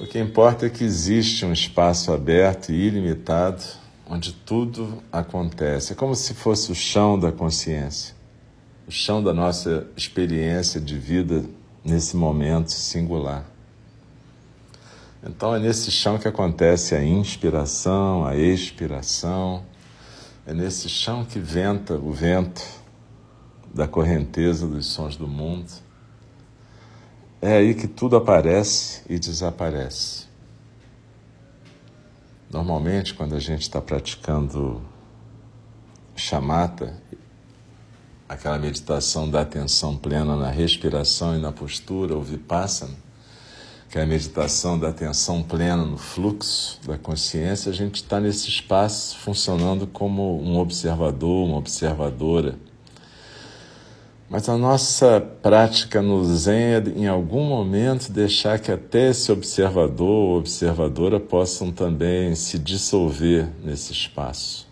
O 0.00 0.06
que 0.06 0.18
importa 0.18 0.66
é 0.66 0.70
que 0.70 0.84
existe 0.84 1.44
um 1.44 1.52
espaço 1.52 2.12
aberto 2.12 2.70
e 2.70 2.74
ilimitado 2.74 3.62
onde 4.08 4.32
tudo 4.32 5.02
acontece. 5.10 5.92
É 5.92 5.96
como 5.96 6.14
se 6.14 6.34
fosse 6.34 6.70
o 6.72 6.74
chão 6.74 7.18
da 7.18 7.30
consciência, 7.30 8.14
o 8.88 8.90
chão 8.90 9.22
da 9.22 9.34
nossa 9.34 9.86
experiência 9.94 10.80
de 10.80 10.98
vida 10.98 11.44
nesse 11.84 12.16
momento 12.16 12.72
singular. 12.72 13.44
Então 15.22 15.54
é 15.54 15.58
nesse 15.58 15.90
chão 15.90 16.18
que 16.18 16.26
acontece 16.26 16.94
a 16.94 17.04
inspiração, 17.04 18.24
a 18.24 18.34
expiração, 18.34 19.62
é 20.46 20.54
nesse 20.54 20.88
chão 20.88 21.22
que 21.22 21.38
venta 21.38 21.96
o 21.96 22.10
vento 22.12 22.62
da 23.74 23.86
correnteza 23.86 24.66
dos 24.66 24.86
sons 24.86 25.16
do 25.16 25.28
mundo. 25.28 25.70
É 27.42 27.58
aí 27.58 27.74
que 27.74 27.86
tudo 27.86 28.16
aparece 28.16 29.02
e 29.06 29.18
desaparece. 29.18 30.26
Normalmente, 32.50 33.12
quando 33.12 33.34
a 33.34 33.38
gente 33.38 33.60
está 33.60 33.82
praticando 33.82 34.80
chamata, 36.16 36.96
aquela 38.28 38.58
meditação 38.58 39.28
da 39.28 39.40
atenção 39.40 39.96
plena 39.96 40.36
na 40.36 40.50
respiração 40.50 41.34
e 41.34 41.40
na 41.40 41.50
postura, 41.50 42.14
ou 42.14 42.22
vipassana, 42.22 42.94
que 43.88 43.98
é 43.98 44.02
a 44.02 44.06
meditação 44.06 44.78
da 44.78 44.88
atenção 44.88 45.42
plena 45.42 45.84
no 45.84 45.96
fluxo 45.96 46.78
da 46.86 46.98
consciência, 46.98 47.70
a 47.70 47.74
gente 47.74 47.96
está 47.96 48.20
nesse 48.20 48.48
espaço 48.48 49.16
funcionando 49.16 49.86
como 49.86 50.42
um 50.42 50.58
observador, 50.58 51.46
uma 51.48 51.56
observadora. 51.56 52.56
Mas 54.28 54.46
a 54.46 54.58
nossa 54.58 55.22
prática 55.42 56.02
no 56.02 56.22
Zen 56.22 56.74
é, 56.74 56.82
em 56.96 57.06
algum 57.06 57.44
momento, 57.44 58.12
deixar 58.12 58.58
que 58.58 58.70
até 58.70 59.08
esse 59.08 59.32
observador 59.32 60.06
ou 60.06 60.38
observadora 60.38 61.18
possam 61.18 61.72
também 61.72 62.34
se 62.34 62.58
dissolver 62.58 63.48
nesse 63.64 63.90
espaço 63.94 64.67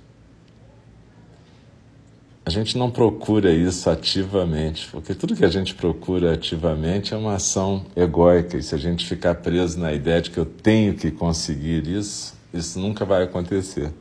a 2.46 2.50
gente 2.50 2.78
não 2.78 2.88
procura 2.88 3.50
isso 3.50 3.90
ativamente, 3.90 4.86
porque 4.92 5.16
tudo 5.16 5.34
que 5.34 5.44
a 5.44 5.48
gente 5.48 5.74
procura 5.74 6.32
ativamente 6.32 7.12
é 7.12 7.16
uma 7.16 7.34
ação 7.34 7.84
egóica. 7.96 8.56
E 8.56 8.62
se 8.62 8.72
a 8.72 8.78
gente 8.78 9.04
ficar 9.04 9.34
preso 9.34 9.80
na 9.80 9.92
ideia 9.92 10.22
de 10.22 10.30
que 10.30 10.38
eu 10.38 10.46
tenho 10.46 10.94
que 10.94 11.10
conseguir 11.10 11.88
isso, 11.88 12.36
isso 12.54 12.78
nunca 12.78 13.04
vai 13.04 13.24
acontecer. 13.24 13.92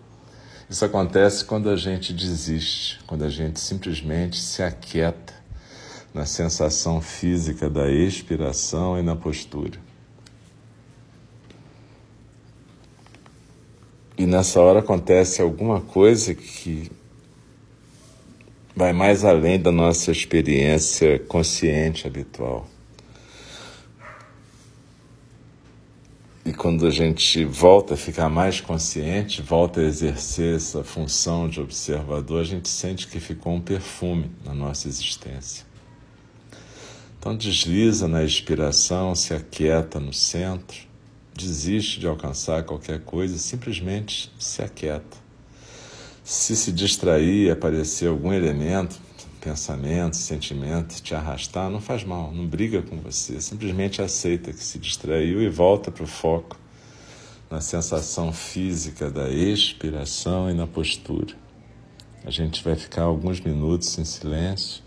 Isso 0.69 0.85
acontece 0.85 1.43
quando 1.43 1.71
a 1.71 1.75
gente 1.75 2.13
desiste, 2.13 2.99
quando 3.07 3.23
a 3.23 3.29
gente 3.29 3.59
simplesmente 3.59 4.39
se 4.39 4.61
aquieta 4.61 5.33
na 6.13 6.27
sensação 6.27 7.01
física 7.01 7.67
da 7.67 7.89
expiração 7.89 8.99
e 8.99 9.01
na 9.01 9.15
postura. 9.15 9.79
E 14.15 14.27
nessa 14.27 14.61
hora 14.61 14.81
acontece 14.81 15.41
alguma 15.41 15.81
coisa 15.81 16.35
que 16.35 16.91
vai 18.75 18.91
mais 18.91 19.23
além 19.23 19.59
da 19.59 19.71
nossa 19.71 20.11
experiência 20.11 21.17
consciente 21.19 22.05
habitual. 22.05 22.67
E 26.45 26.53
quando 26.53 26.85
a 26.85 26.91
gente 26.91 27.43
volta 27.43 27.95
a 27.95 27.97
ficar 27.97 28.29
mais 28.29 28.61
consciente, 28.61 29.41
volta 29.41 29.79
a 29.79 29.83
exercer 29.83 30.57
essa 30.57 30.83
função 30.83 31.49
de 31.49 31.59
observador, 31.59 32.41
a 32.41 32.43
gente 32.43 32.69
sente 32.69 33.07
que 33.07 33.19
ficou 33.19 33.55
um 33.55 33.61
perfume 33.61 34.29
na 34.43 34.53
nossa 34.53 34.87
existência. 34.87 35.65
Então 37.17 37.35
desliza 37.35 38.07
na 38.07 38.23
expiração, 38.23 39.15
se 39.15 39.33
aquieta 39.33 39.99
no 39.99 40.13
centro, 40.13 40.77
desiste 41.33 41.99
de 41.99 42.05
alcançar 42.05 42.63
qualquer 42.63 42.99
coisa, 43.01 43.37
simplesmente 43.39 44.31
se 44.37 44.61
aquieta. 44.61 45.24
Se 46.25 46.55
se 46.55 46.71
distrair, 46.71 47.51
aparecer 47.51 48.07
algum 48.09 48.33
elemento, 48.33 48.99
pensamento, 49.39 50.15
sentimento, 50.15 50.99
te 50.99 51.13
arrastar, 51.13 51.69
não 51.69 51.79
faz 51.79 52.03
mal, 52.03 52.31
não 52.31 52.47
briga 52.47 52.81
com 52.81 52.97
você, 52.97 53.39
simplesmente 53.39 54.01
aceita 54.01 54.51
que 54.51 54.63
se 54.63 54.79
distraiu 54.79 55.39
e 55.39 55.47
volta 55.47 55.91
para 55.91 56.03
o 56.03 56.07
foco 56.07 56.59
na 57.47 57.61
sensação 57.61 58.33
física 58.33 59.11
da 59.11 59.29
expiração 59.29 60.49
e 60.49 60.55
na 60.55 60.65
postura. 60.65 61.35
A 62.25 62.31
gente 62.31 62.63
vai 62.63 62.75
ficar 62.75 63.03
alguns 63.03 63.39
minutos 63.39 63.95
em 63.99 64.03
silêncio, 64.03 64.81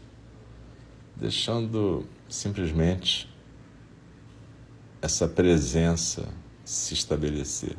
deixando 1.15 2.05
simplesmente 2.29 3.33
essa 5.01 5.29
presença 5.29 6.29
se 6.65 6.95
estabelecer. 6.95 7.77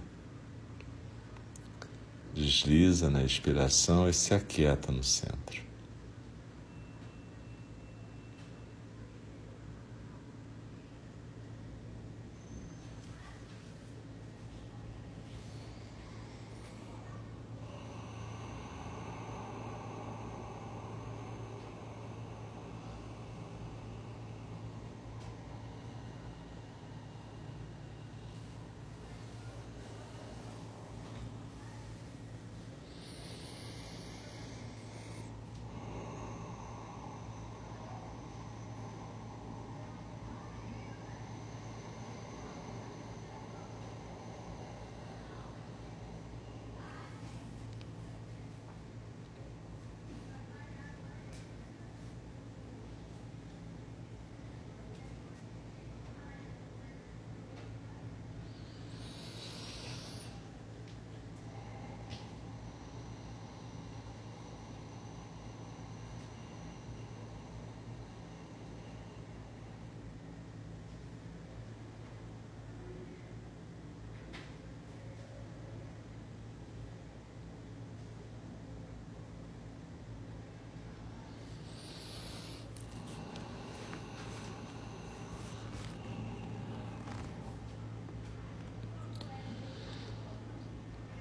Desliza 2.31 3.09
na 3.09 3.24
expiração 3.24 4.07
e 4.09 4.13
se 4.13 4.33
aquieta 4.33 4.91
no 4.91 5.03
centro. 5.03 5.68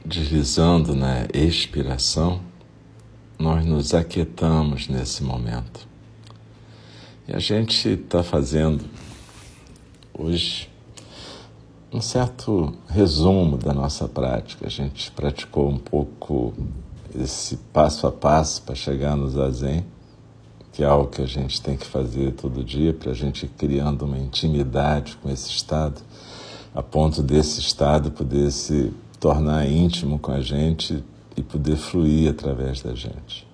Deslizando 0.09 0.95
na 0.95 1.27
expiração, 1.35 2.41
nós 3.39 3.65
nos 3.65 3.93
aquietamos 3.93 4.89
nesse 4.89 5.23
momento. 5.23 5.87
E 7.29 7.35
a 7.35 7.39
gente 7.39 7.91
está 7.91 8.23
fazendo 8.23 8.85
hoje 10.15 10.71
um 11.93 12.01
certo 12.01 12.75
resumo 12.89 13.59
da 13.59 13.75
nossa 13.75 14.09
prática. 14.09 14.67
A 14.67 14.71
gente 14.71 15.11
praticou 15.11 15.69
um 15.69 15.79
pouco 15.79 16.55
esse 17.15 17.57
passo 17.71 18.07
a 18.07 18.13
passo 18.13 18.63
para 18.63 18.75
chegar 18.75 19.15
no 19.15 19.29
zazen, 19.29 19.85
que 20.73 20.83
é 20.83 20.87
algo 20.87 21.11
que 21.11 21.21
a 21.21 21.27
gente 21.27 21.61
tem 21.61 21.77
que 21.77 21.87
fazer 21.87 22.33
todo 22.33 22.65
dia 22.65 22.95
para 22.95 23.11
a 23.11 23.15
gente 23.15 23.45
ir 23.45 23.51
criando 23.51 24.07
uma 24.07 24.19
intimidade 24.19 25.17
com 25.17 25.31
esse 25.31 25.51
estado, 25.51 26.01
a 26.75 26.83
ponto 26.83 27.23
desse 27.23 27.61
estado 27.61 28.11
poder 28.11 28.51
se 28.51 28.91
tornar 29.21 29.69
íntimo 29.69 30.19
com 30.19 30.33
a 30.33 30.41
gente 30.41 31.03
e 31.37 31.43
poder 31.43 31.77
fluir 31.77 32.31
através 32.31 32.83
da 32.83 32.95
gente. 32.95 33.47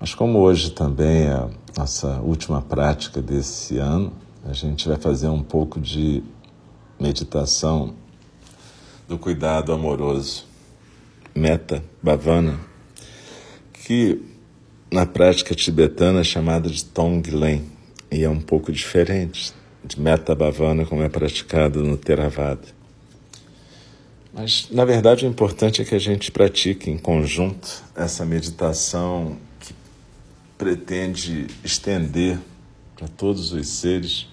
Mas 0.00 0.14
como 0.14 0.38
hoje 0.40 0.70
também 0.70 1.24
é 1.24 1.32
a 1.32 1.48
nossa 1.76 2.20
última 2.20 2.60
prática 2.60 3.22
desse 3.22 3.78
ano, 3.78 4.12
a 4.44 4.52
gente 4.52 4.86
vai 4.86 4.96
fazer 4.96 5.28
um 5.28 5.42
pouco 5.42 5.80
de 5.80 6.22
meditação 7.00 7.94
do 9.08 9.18
cuidado 9.18 9.72
amoroso, 9.72 10.44
Metta 11.34 11.82
Bhavana, 12.02 12.58
que 13.72 14.22
na 14.90 15.06
prática 15.06 15.54
tibetana 15.54 16.20
é 16.20 16.24
chamada 16.24 16.68
de 16.68 16.84
Tonglen, 16.84 17.64
e 18.10 18.22
é 18.22 18.28
um 18.28 18.40
pouco 18.40 18.70
diferente 18.70 19.52
de 19.84 20.00
Metta 20.00 20.34
Bhavana 20.34 20.84
como 20.84 21.02
é 21.02 21.08
praticado 21.08 21.82
no 21.82 21.96
Theravada. 21.96 22.83
Mas, 24.34 24.68
na 24.68 24.84
verdade, 24.84 25.24
o 25.24 25.28
importante 25.28 25.80
é 25.80 25.84
que 25.84 25.94
a 25.94 25.98
gente 25.98 26.32
pratique 26.32 26.90
em 26.90 26.98
conjunto 26.98 27.84
essa 27.94 28.24
meditação 28.24 29.38
que 29.60 29.72
pretende 30.58 31.46
estender 31.62 32.40
para 32.96 33.06
todos 33.06 33.52
os 33.52 33.68
seres 33.68 34.26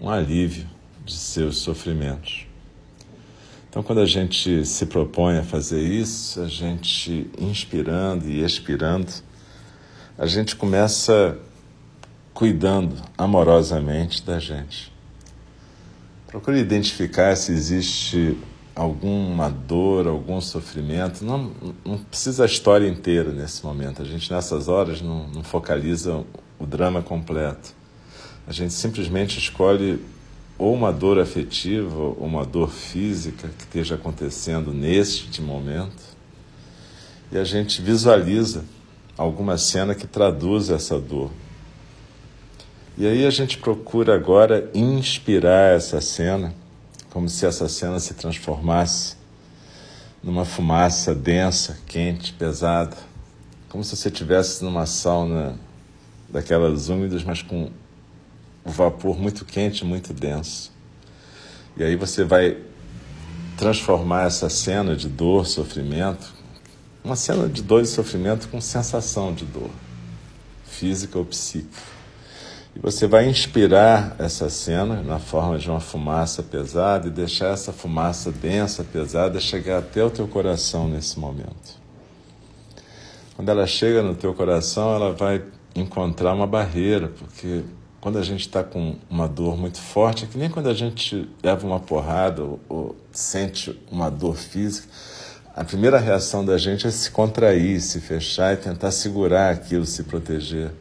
um 0.00 0.08
alívio 0.08 0.66
de 1.04 1.12
seus 1.12 1.58
sofrimentos. 1.58 2.46
Então, 3.68 3.82
quando 3.82 4.00
a 4.00 4.06
gente 4.06 4.64
se 4.64 4.86
propõe 4.86 5.36
a 5.36 5.42
fazer 5.42 5.82
isso, 5.82 6.40
a 6.40 6.48
gente 6.48 7.30
inspirando 7.38 8.30
e 8.30 8.42
expirando, 8.42 9.12
a 10.16 10.26
gente 10.26 10.56
começa 10.56 11.38
cuidando 12.32 12.96
amorosamente 13.16 14.22
da 14.22 14.38
gente. 14.38 14.90
Procure 16.28 16.58
identificar 16.58 17.36
se 17.36 17.52
existe 17.52 18.38
alguma 18.74 19.50
dor, 19.50 20.06
algum 20.06 20.40
sofrimento, 20.40 21.24
não, 21.24 21.52
não 21.84 21.98
precisa 21.98 22.44
a 22.44 22.46
história 22.46 22.88
inteira 22.88 23.30
nesse 23.30 23.64
momento. 23.64 24.02
A 24.02 24.04
gente, 24.04 24.32
nessas 24.32 24.68
horas, 24.68 25.00
não, 25.00 25.28
não 25.28 25.42
focaliza 25.42 26.24
o 26.58 26.66
drama 26.66 27.02
completo. 27.02 27.74
A 28.46 28.52
gente 28.52 28.72
simplesmente 28.72 29.38
escolhe 29.38 30.00
ou 30.58 30.74
uma 30.74 30.92
dor 30.92 31.18
afetiva 31.18 31.96
ou 31.96 32.24
uma 32.24 32.44
dor 32.44 32.70
física 32.70 33.48
que 33.48 33.64
esteja 33.64 33.94
acontecendo 33.96 34.72
neste 34.72 35.40
momento 35.42 36.12
e 37.30 37.38
a 37.38 37.44
gente 37.44 37.80
visualiza 37.80 38.64
alguma 39.16 39.56
cena 39.56 39.94
que 39.94 40.06
traduz 40.06 40.70
essa 40.70 40.98
dor. 40.98 41.30
E 42.96 43.06
aí 43.06 43.24
a 43.24 43.30
gente 43.30 43.56
procura 43.56 44.14
agora 44.14 44.70
inspirar 44.74 45.74
essa 45.74 46.00
cena 46.00 46.54
como 47.12 47.28
se 47.28 47.44
essa 47.44 47.68
cena 47.68 48.00
se 48.00 48.14
transformasse 48.14 49.16
numa 50.22 50.46
fumaça 50.46 51.14
densa, 51.14 51.78
quente, 51.86 52.32
pesada, 52.32 52.96
como 53.68 53.84
se 53.84 53.94
você 53.94 54.08
estivesse 54.08 54.64
numa 54.64 54.86
sauna 54.86 55.58
daquelas 56.30 56.88
úmidas, 56.88 57.22
mas 57.22 57.42
com 57.42 57.70
o 58.64 58.70
vapor 58.70 59.18
muito 59.18 59.44
quente, 59.44 59.84
muito 59.84 60.14
denso. 60.14 60.72
E 61.76 61.84
aí 61.84 61.96
você 61.96 62.24
vai 62.24 62.56
transformar 63.58 64.26
essa 64.26 64.48
cena 64.48 64.96
de 64.96 65.08
dor, 65.08 65.46
sofrimento, 65.46 66.32
uma 67.04 67.16
cena 67.16 67.46
de 67.46 67.62
dor 67.62 67.82
e 67.82 67.86
sofrimento 67.86 68.48
com 68.48 68.58
sensação 68.58 69.34
de 69.34 69.44
dor, 69.44 69.70
física 70.64 71.18
ou 71.18 71.26
psíquica. 71.26 71.91
E 72.74 72.80
você 72.80 73.06
vai 73.06 73.28
inspirar 73.28 74.16
essa 74.18 74.48
cena 74.48 75.02
na 75.02 75.18
forma 75.18 75.58
de 75.58 75.68
uma 75.68 75.80
fumaça 75.80 76.42
pesada 76.42 77.06
e 77.06 77.10
deixar 77.10 77.48
essa 77.48 77.72
fumaça 77.72 78.32
densa, 78.32 78.82
pesada, 78.82 79.38
chegar 79.38 79.78
até 79.78 80.02
o 80.02 80.10
teu 80.10 80.26
coração 80.26 80.88
nesse 80.88 81.18
momento. 81.20 81.82
Quando 83.36 83.48
ela 83.50 83.66
chega 83.66 84.02
no 84.02 84.14
teu 84.14 84.32
coração, 84.32 84.94
ela 84.94 85.12
vai 85.12 85.42
encontrar 85.74 86.32
uma 86.34 86.46
barreira, 86.46 87.08
porque 87.08 87.62
quando 88.00 88.18
a 88.18 88.22
gente 88.22 88.40
está 88.40 88.64
com 88.64 88.96
uma 89.08 89.28
dor 89.28 89.56
muito 89.56 89.80
forte, 89.80 90.24
é 90.24 90.26
que 90.26 90.36
nem 90.36 90.50
quando 90.50 90.68
a 90.68 90.74
gente 90.74 91.28
leva 91.42 91.66
uma 91.66 91.78
porrada 91.78 92.42
ou, 92.42 92.60
ou, 92.68 92.96
sente 93.12 93.78
uma 93.90 94.10
dor 94.10 94.36
física, 94.36 94.88
a 95.54 95.62
primeira 95.62 95.98
reação 95.98 96.44
da 96.44 96.56
gente 96.56 96.86
é 96.86 96.90
se 96.90 97.10
contrair, 97.10 97.80
se 97.80 98.00
fechar 98.00 98.54
e 98.54 98.56
tentar 98.56 98.90
segurar 98.90 99.50
aquilo, 99.50 99.84
se 99.84 100.02
proteger. 100.02 100.72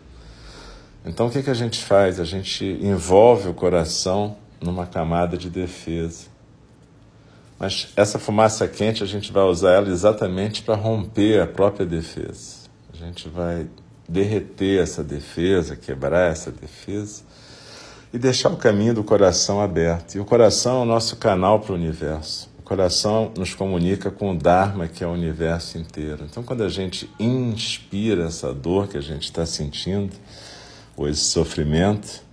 Então 1.05 1.27
o 1.27 1.31
que, 1.31 1.41
que 1.41 1.49
a 1.49 1.55
gente 1.55 1.83
faz? 1.83 2.19
A 2.19 2.23
gente 2.23 2.65
envolve 2.81 3.49
o 3.49 3.53
coração 3.53 4.37
numa 4.61 4.85
camada 4.85 5.37
de 5.37 5.49
defesa. 5.49 6.27
Mas 7.57 7.89
essa 7.95 8.17
fumaça 8.17 8.67
quente 8.67 9.03
a 9.03 9.07
gente 9.07 9.31
vai 9.31 9.43
usar 9.43 9.73
ela 9.73 9.89
exatamente 9.89 10.63
para 10.63 10.75
romper 10.75 11.41
a 11.41 11.47
própria 11.47 11.85
defesa. 11.85 12.61
A 12.93 12.97
gente 12.97 13.29
vai 13.29 13.67
derreter 14.07 14.81
essa 14.81 15.03
defesa, 15.03 15.75
quebrar 15.75 16.31
essa 16.31 16.51
defesa 16.51 17.23
e 18.13 18.17
deixar 18.17 18.49
o 18.49 18.57
caminho 18.57 18.93
do 18.93 19.03
coração 19.03 19.61
aberto. 19.61 20.15
E 20.15 20.19
o 20.19 20.25
coração 20.25 20.79
é 20.79 20.83
o 20.83 20.85
nosso 20.85 21.15
canal 21.15 21.59
para 21.59 21.71
o 21.71 21.75
universo. 21.75 22.49
O 22.59 22.61
coração 22.61 23.31
nos 23.37 23.53
comunica 23.53 24.11
com 24.11 24.31
o 24.31 24.37
Dharma, 24.37 24.87
que 24.87 25.03
é 25.03 25.07
o 25.07 25.11
universo 25.11 25.77
inteiro. 25.77 26.25
Então, 26.29 26.43
quando 26.43 26.63
a 26.63 26.69
gente 26.69 27.09
inspira 27.19 28.25
essa 28.25 28.53
dor 28.53 28.87
que 28.87 28.97
a 28.97 29.01
gente 29.01 29.23
está 29.23 29.45
sentindo, 29.45 30.13
esse 31.07 31.21
sofrimento, 31.21 32.23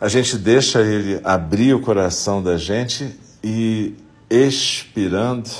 a 0.00 0.08
gente 0.08 0.38
deixa 0.38 0.80
ele 0.80 1.20
abrir 1.22 1.74
o 1.74 1.80
coração 1.80 2.42
da 2.42 2.56
gente 2.56 3.14
e 3.44 3.94
expirando, 4.30 5.50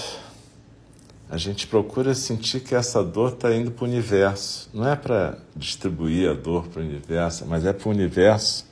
a 1.28 1.36
gente 1.36 1.66
procura 1.66 2.14
sentir 2.14 2.60
que 2.60 2.74
essa 2.74 3.04
dor 3.04 3.34
está 3.34 3.54
indo 3.54 3.70
para 3.70 3.84
o 3.84 3.88
universo. 3.88 4.70
Não 4.72 4.88
é 4.88 4.96
para 4.96 5.38
distribuir 5.54 6.30
a 6.30 6.32
dor 6.32 6.68
para 6.68 6.80
o 6.80 6.84
universo, 6.84 7.44
mas 7.46 7.66
é 7.66 7.72
para 7.72 7.88
o 7.88 7.92
universo, 7.92 8.66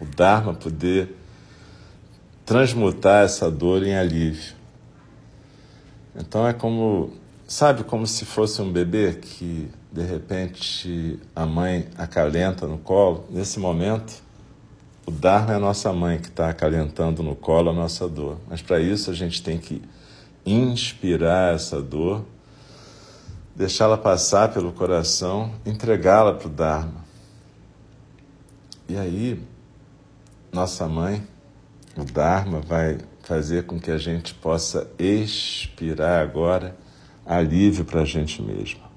o 0.00 0.04
Dharma, 0.04 0.52
poder 0.52 1.16
transmutar 2.44 3.24
essa 3.24 3.50
dor 3.50 3.82
em 3.84 3.96
alívio. 3.96 4.54
Então 6.16 6.46
é 6.46 6.52
como, 6.52 7.12
sabe, 7.46 7.84
como 7.84 8.06
se 8.06 8.24
fosse 8.24 8.60
um 8.60 8.70
bebê 8.70 9.14
que 9.14 9.68
de 9.94 10.02
repente 10.02 11.20
a 11.36 11.46
mãe 11.46 11.86
acalenta 11.96 12.66
no 12.66 12.78
colo. 12.78 13.26
Nesse 13.30 13.60
momento, 13.60 14.20
o 15.06 15.10
Dharma 15.12 15.52
é 15.52 15.54
a 15.54 15.60
nossa 15.60 15.92
mãe 15.92 16.18
que 16.18 16.26
está 16.26 16.48
acalentando 16.50 17.22
no 17.22 17.36
colo 17.36 17.70
a 17.70 17.72
nossa 17.72 18.08
dor. 18.08 18.38
Mas 18.48 18.60
para 18.60 18.80
isso 18.80 19.08
a 19.08 19.14
gente 19.14 19.40
tem 19.40 19.56
que 19.56 19.80
inspirar 20.44 21.54
essa 21.54 21.80
dor, 21.80 22.24
deixá-la 23.54 23.96
passar 23.96 24.52
pelo 24.52 24.72
coração, 24.72 25.52
entregá-la 25.64 26.34
para 26.34 26.48
o 26.48 26.50
Dharma. 26.50 27.04
E 28.88 28.96
aí, 28.96 29.40
nossa 30.52 30.88
mãe, 30.88 31.24
o 31.96 32.02
Dharma, 32.02 32.60
vai 32.60 32.98
fazer 33.22 33.64
com 33.64 33.78
que 33.78 33.92
a 33.92 33.98
gente 33.98 34.34
possa 34.34 34.90
expirar 34.98 36.20
agora 36.20 36.76
alívio 37.24 37.84
para 37.84 38.00
a 38.00 38.04
gente 38.04 38.42
mesmo. 38.42 38.93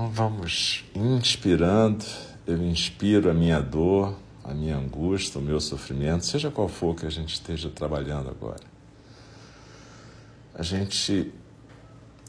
Então 0.00 0.12
vamos 0.12 0.82
inspirando, 0.94 2.06
eu 2.46 2.56
inspiro 2.64 3.30
a 3.30 3.34
minha 3.34 3.60
dor, 3.60 4.16
a 4.42 4.54
minha 4.54 4.78
angústia, 4.78 5.38
o 5.38 5.44
meu 5.44 5.60
sofrimento, 5.60 6.24
seja 6.24 6.50
qual 6.50 6.68
for 6.68 6.96
que 6.96 7.04
a 7.04 7.10
gente 7.10 7.34
esteja 7.34 7.68
trabalhando 7.68 8.30
agora 8.30 8.62
a 10.54 10.62
gente 10.62 11.30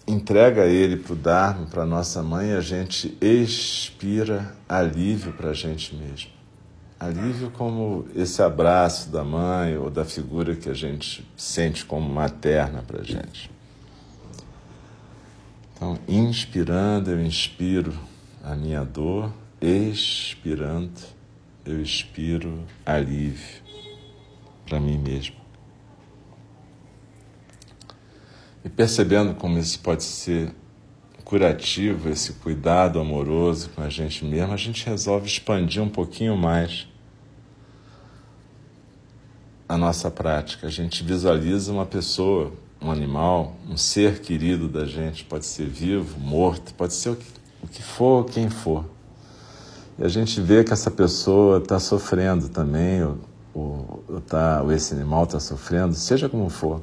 entrega 0.06 0.66
ele 0.66 0.98
para 0.98 1.14
o 1.14 1.16
Dharma, 1.16 1.66
para 1.66 1.86
nossa 1.86 2.22
mãe, 2.22 2.52
a 2.52 2.60
gente 2.60 3.18
expira 3.22 4.54
alívio 4.68 5.32
para 5.32 5.52
a 5.52 5.54
gente 5.54 5.96
mesmo. 5.96 6.30
Alívio 7.00 7.52
como 7.52 8.06
esse 8.14 8.42
abraço 8.42 9.10
da 9.10 9.24
mãe 9.24 9.78
ou 9.78 9.90
da 9.90 10.04
figura 10.04 10.56
que 10.58 10.70
a 10.70 10.74
gente 10.74 11.26
sente 11.38 11.86
como 11.86 12.10
materna 12.10 12.84
para 12.86 13.00
a 13.00 13.04
gente. 13.04 13.50
Então, 15.82 15.98
inspirando, 16.08 17.10
eu 17.10 17.20
inspiro 17.20 17.92
a 18.44 18.56
minha 18.56 18.86
dor, 18.86 19.34
expirando, 19.60 20.92
eu 21.66 21.82
expiro 21.82 22.64
alívio 22.86 23.64
para 24.64 24.80
mim 24.80 25.00
mesmo. 25.00 25.36
E 28.64 28.70
percebendo 28.70 29.34
como 29.34 29.58
isso 29.58 29.80
pode 29.80 30.04
ser 30.04 30.54
curativo, 31.26 32.10
esse 32.10 32.34
cuidado 32.34 33.00
amoroso 33.00 33.72
com 33.72 33.82
a 33.82 33.90
gente 33.90 34.24
mesmo, 34.24 34.54
a 34.54 34.58
gente 34.58 34.86
resolve 34.86 35.26
expandir 35.26 35.82
um 35.82 35.90
pouquinho 35.90 36.38
mais 36.38 36.88
a 39.68 39.76
nossa 39.76 40.12
prática. 40.12 40.68
A 40.68 40.70
gente 40.70 41.04
visualiza 41.04 41.74
uma 41.74 41.88
pessoa, 41.88 42.54
um 42.82 42.92
animal, 42.92 43.56
um 43.70 43.78
ser 43.78 44.20
querido 44.20 44.68
da 44.68 44.86
gente, 44.86 45.24
pode 45.24 45.46
ser 45.46 45.68
vivo, 45.68 46.20
morto, 46.20 46.74
pode 46.74 46.94
ser 46.94 47.10
o 47.10 47.16
que, 47.16 47.26
o 47.64 47.68
que 47.68 47.84
for, 47.84 48.26
quem 48.26 48.50
for. 48.50 48.86
E 50.00 50.04
a 50.04 50.08
gente 50.08 50.42
vê 50.42 50.64
que 50.64 50.74
essa 50.74 50.90
pessoa 50.90 51.60
está 51.60 51.80
sofrendo 51.80 52.50
também, 52.50 53.04
ou, 53.04 53.18
ou, 53.54 54.22
tá, 54.22 54.62
ou 54.64 54.72
esse 54.72 54.94
animal 54.94 55.26
está 55.26 55.40
sofrendo, 55.40 55.94
seja 55.94 56.28
como 56.28 56.50
for 56.50 56.82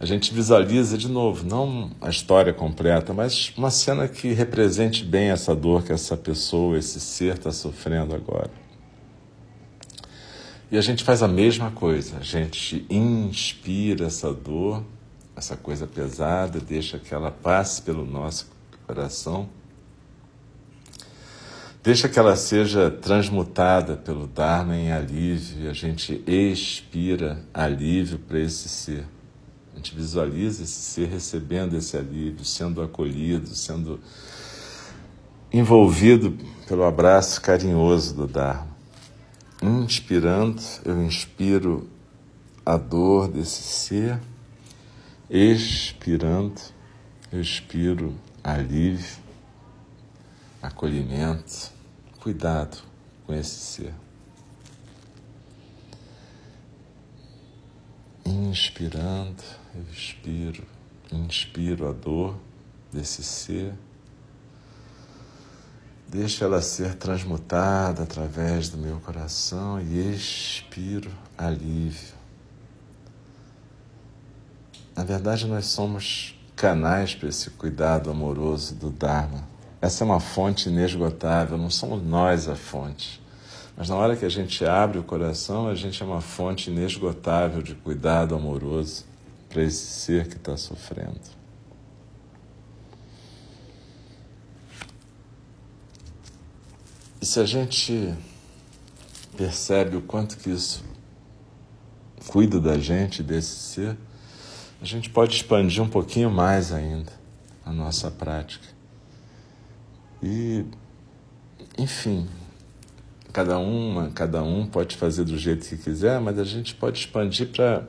a 0.00 0.06
gente 0.06 0.32
visualiza 0.32 0.96
de 0.96 1.08
novo, 1.08 1.44
não 1.44 1.90
a 2.00 2.08
história 2.08 2.52
completa, 2.52 3.12
mas 3.12 3.52
uma 3.56 3.70
cena 3.70 4.06
que 4.06 4.32
represente 4.32 5.04
bem 5.04 5.30
essa 5.30 5.56
dor 5.56 5.82
que 5.82 5.92
essa 5.92 6.16
pessoa, 6.16 6.78
esse 6.78 7.00
ser 7.00 7.34
está 7.34 7.50
sofrendo 7.50 8.14
agora. 8.14 8.50
E 10.70 10.78
a 10.78 10.80
gente 10.80 11.02
faz 11.02 11.20
a 11.20 11.26
mesma 11.26 11.72
coisa, 11.72 12.18
a 12.18 12.22
gente 12.22 12.86
inspira 12.88 14.06
essa 14.06 14.32
dor, 14.32 14.84
essa 15.38 15.56
coisa 15.56 15.86
pesada, 15.86 16.58
deixa 16.60 16.98
que 16.98 17.14
ela 17.14 17.30
passe 17.30 17.80
pelo 17.82 18.04
nosso 18.04 18.50
coração, 18.86 19.48
deixa 21.80 22.08
que 22.08 22.18
ela 22.18 22.34
seja 22.34 22.90
transmutada 22.90 23.96
pelo 23.96 24.26
Dharma 24.26 24.76
em 24.76 24.90
alívio, 24.90 25.70
a 25.70 25.72
gente 25.72 26.22
expira 26.26 27.40
alívio 27.54 28.18
para 28.18 28.40
esse 28.40 28.68
ser. 28.68 29.06
A 29.72 29.76
gente 29.76 29.94
visualiza 29.94 30.64
esse 30.64 30.80
ser 30.80 31.06
recebendo 31.06 31.76
esse 31.76 31.96
alívio, 31.96 32.44
sendo 32.44 32.82
acolhido, 32.82 33.54
sendo 33.54 34.00
envolvido 35.52 36.36
pelo 36.66 36.82
abraço 36.82 37.40
carinhoso 37.40 38.12
do 38.12 38.26
Dharma. 38.26 38.76
Inspirando, 39.62 40.60
eu 40.84 41.00
inspiro 41.00 41.88
a 42.66 42.76
dor 42.76 43.28
desse 43.28 43.62
ser, 43.62 44.18
expirando, 45.30 46.60
expiro 47.30 48.14
alívio, 48.42 49.18
acolhimento, 50.62 51.70
cuidado 52.20 52.78
com 53.26 53.34
esse 53.34 53.58
ser. 53.58 53.94
Inspirando, 58.24 59.42
eu 59.74 59.82
expiro, 59.92 60.66
inspiro 61.12 61.88
a 61.88 61.92
dor 61.92 62.38
desse 62.92 63.22
ser. 63.22 63.74
Deixa 66.08 66.46
ela 66.46 66.62
ser 66.62 66.94
transmutada 66.94 68.02
através 68.02 68.70
do 68.70 68.78
meu 68.78 68.98
coração 69.00 69.78
e 69.78 70.14
expiro 70.14 71.10
alívio. 71.36 72.17
Na 74.98 75.04
verdade, 75.04 75.46
nós 75.46 75.66
somos 75.66 76.34
canais 76.56 77.14
para 77.14 77.28
esse 77.28 77.50
cuidado 77.50 78.10
amoroso 78.10 78.74
do 78.74 78.90
Dharma. 78.90 79.48
Essa 79.80 80.02
é 80.02 80.04
uma 80.04 80.18
fonte 80.18 80.68
inesgotável, 80.68 81.56
não 81.56 81.70
somos 81.70 82.02
nós 82.02 82.48
a 82.48 82.56
fonte. 82.56 83.22
Mas 83.76 83.88
na 83.88 83.94
hora 83.94 84.16
que 84.16 84.24
a 84.24 84.28
gente 84.28 84.64
abre 84.64 84.98
o 84.98 85.04
coração, 85.04 85.68
a 85.68 85.74
gente 85.76 86.02
é 86.02 86.04
uma 86.04 86.20
fonte 86.20 86.68
inesgotável 86.68 87.62
de 87.62 87.76
cuidado 87.76 88.34
amoroso 88.34 89.04
para 89.48 89.62
esse 89.62 89.86
ser 89.86 90.26
que 90.26 90.34
está 90.34 90.56
sofrendo. 90.56 91.20
E 97.22 97.24
se 97.24 97.38
a 97.38 97.46
gente 97.46 98.12
percebe 99.36 99.96
o 99.96 100.02
quanto 100.02 100.36
que 100.38 100.50
isso 100.50 100.82
cuida 102.26 102.60
da 102.60 102.76
gente, 102.80 103.22
desse 103.22 103.54
ser, 103.54 103.96
a 104.80 104.84
gente 104.84 105.10
pode 105.10 105.34
expandir 105.34 105.82
um 105.82 105.88
pouquinho 105.88 106.30
mais 106.30 106.72
ainda 106.72 107.12
a 107.64 107.72
nossa 107.72 108.10
prática. 108.10 108.66
E, 110.22 110.64
enfim, 111.76 112.28
cada 113.32 113.58
uma, 113.58 114.10
cada 114.10 114.42
um 114.42 114.66
pode 114.66 114.96
fazer 114.96 115.24
do 115.24 115.36
jeito 115.36 115.68
que 115.68 115.76
quiser, 115.76 116.20
mas 116.20 116.38
a 116.38 116.44
gente 116.44 116.74
pode 116.74 116.98
expandir 117.00 117.48
para 117.48 117.86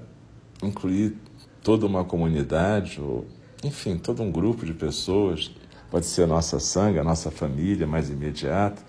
incluir 0.63 1.15
toda 1.63 1.85
uma 1.85 2.03
comunidade, 2.03 2.99
ou, 2.99 3.25
enfim, 3.63 3.97
todo 3.97 4.23
um 4.23 4.31
grupo 4.31 4.65
de 4.65 4.73
pessoas. 4.73 5.51
Pode 5.91 6.05
ser 6.05 6.23
a 6.23 6.27
nossa 6.27 6.59
sangue, 6.59 6.99
a 6.99 7.03
nossa 7.03 7.31
família 7.31 7.87
mais 7.87 8.09
imediata, 8.09 8.81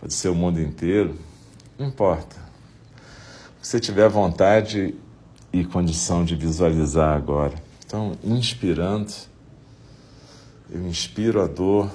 pode 0.00 0.14
ser 0.14 0.28
o 0.28 0.34
mundo 0.34 0.60
inteiro, 0.60 1.18
não 1.78 1.88
importa. 1.88 2.36
Se 3.60 3.70
você 3.70 3.80
tiver 3.80 4.08
vontade 4.08 4.94
e 5.52 5.64
condição 5.64 6.24
de 6.24 6.34
visualizar 6.34 7.16
agora. 7.16 7.54
Então, 7.84 8.16
inspirando, 8.24 9.12
eu 10.70 10.86
inspiro 10.86 11.42
a 11.42 11.46
dor 11.46 11.90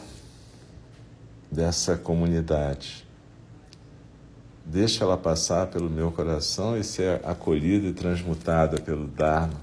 dessa 1.51 1.97
comunidade. 1.97 3.07
Deixa 4.63 5.03
ela 5.03 5.17
passar 5.17 5.67
pelo 5.67 5.89
meu 5.89 6.11
coração 6.11 6.77
e 6.77 6.83
ser 6.83 7.25
acolhida 7.25 7.87
e 7.87 7.93
transmutada 7.93 8.79
pelo 8.79 9.07
Dharma. 9.07 9.59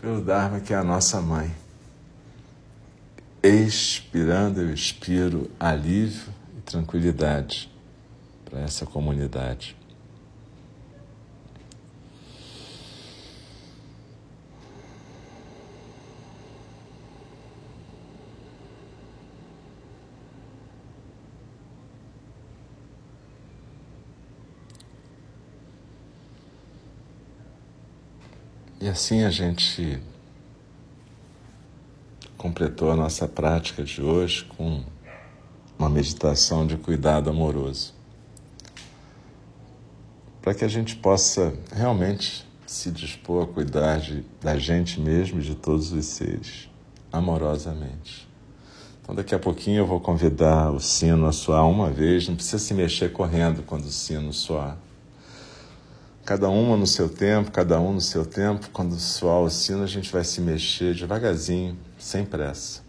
Pelo 0.00 0.22
Dharma 0.22 0.60
que 0.60 0.72
é 0.72 0.76
a 0.76 0.84
nossa 0.84 1.20
mãe. 1.20 1.52
Expirando, 3.42 4.60
eu 4.60 4.72
expiro 4.72 5.50
alívio 5.58 6.32
e 6.56 6.60
tranquilidade 6.60 7.68
para 8.44 8.60
essa 8.60 8.86
comunidade. 8.86 9.76
E 28.82 28.88
assim 28.88 29.22
a 29.22 29.30
gente 29.30 30.02
completou 32.36 32.90
a 32.90 32.96
nossa 32.96 33.28
prática 33.28 33.84
de 33.84 34.02
hoje 34.02 34.44
com 34.56 34.82
uma 35.78 35.88
meditação 35.88 36.66
de 36.66 36.76
cuidado 36.76 37.30
amoroso. 37.30 37.94
Para 40.40 40.52
que 40.52 40.64
a 40.64 40.68
gente 40.68 40.96
possa 40.96 41.54
realmente 41.70 42.44
se 42.66 42.90
dispor 42.90 43.44
a 43.44 43.46
cuidar 43.46 44.00
de, 44.00 44.24
da 44.40 44.58
gente 44.58 45.00
mesmo 45.00 45.38
e 45.38 45.44
de 45.44 45.54
todos 45.54 45.92
os 45.92 46.04
seres, 46.04 46.68
amorosamente. 47.12 48.28
Então, 49.00 49.14
daqui 49.14 49.32
a 49.32 49.38
pouquinho 49.38 49.82
eu 49.82 49.86
vou 49.86 50.00
convidar 50.00 50.72
o 50.72 50.80
sino 50.80 51.28
a 51.28 51.32
soar 51.32 51.68
uma 51.68 51.88
vez, 51.88 52.26
não 52.26 52.34
precisa 52.34 52.58
se 52.58 52.74
mexer 52.74 53.12
correndo 53.12 53.62
quando 53.62 53.84
o 53.84 53.92
sino 53.92 54.32
soar. 54.32 54.76
Cada 56.24 56.48
uma 56.48 56.76
no 56.76 56.86
seu 56.86 57.08
tempo, 57.08 57.50
cada 57.50 57.80
um 57.80 57.94
no 57.94 58.00
seu 58.00 58.24
tempo. 58.24 58.70
Quando 58.72 58.94
soar 58.94 59.40
o 59.40 59.50
sino, 59.50 59.82
a 59.82 59.88
gente 59.88 60.12
vai 60.12 60.22
se 60.22 60.40
mexer 60.40 60.94
devagarzinho, 60.94 61.76
sem 61.98 62.24
pressa. 62.24 62.80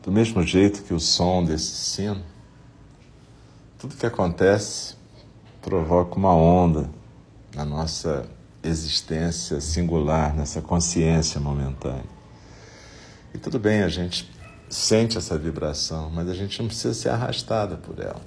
Do 0.00 0.12
mesmo 0.12 0.42
jeito 0.44 0.84
que 0.84 0.94
o 0.94 1.00
som 1.00 1.44
desse 1.44 1.74
sino, 1.74 2.22
tudo 3.78 3.96
que 3.96 4.06
acontece 4.06 4.94
provoca 5.60 6.14
uma 6.14 6.34
onda 6.34 6.88
na 7.54 7.64
nossa 7.64 8.37
existência 8.68 9.60
singular, 9.60 10.34
nessa 10.34 10.60
consciência 10.60 11.40
momentânea. 11.40 12.04
E 13.34 13.38
tudo 13.38 13.58
bem, 13.58 13.82
a 13.82 13.88
gente 13.88 14.30
sente 14.68 15.18
essa 15.18 15.36
vibração, 15.38 16.10
mas 16.10 16.28
a 16.28 16.34
gente 16.34 16.60
não 16.60 16.68
precisa 16.68 16.94
ser 16.94 17.08
arrastada 17.08 17.76
por 17.76 17.98
ela. 17.98 18.20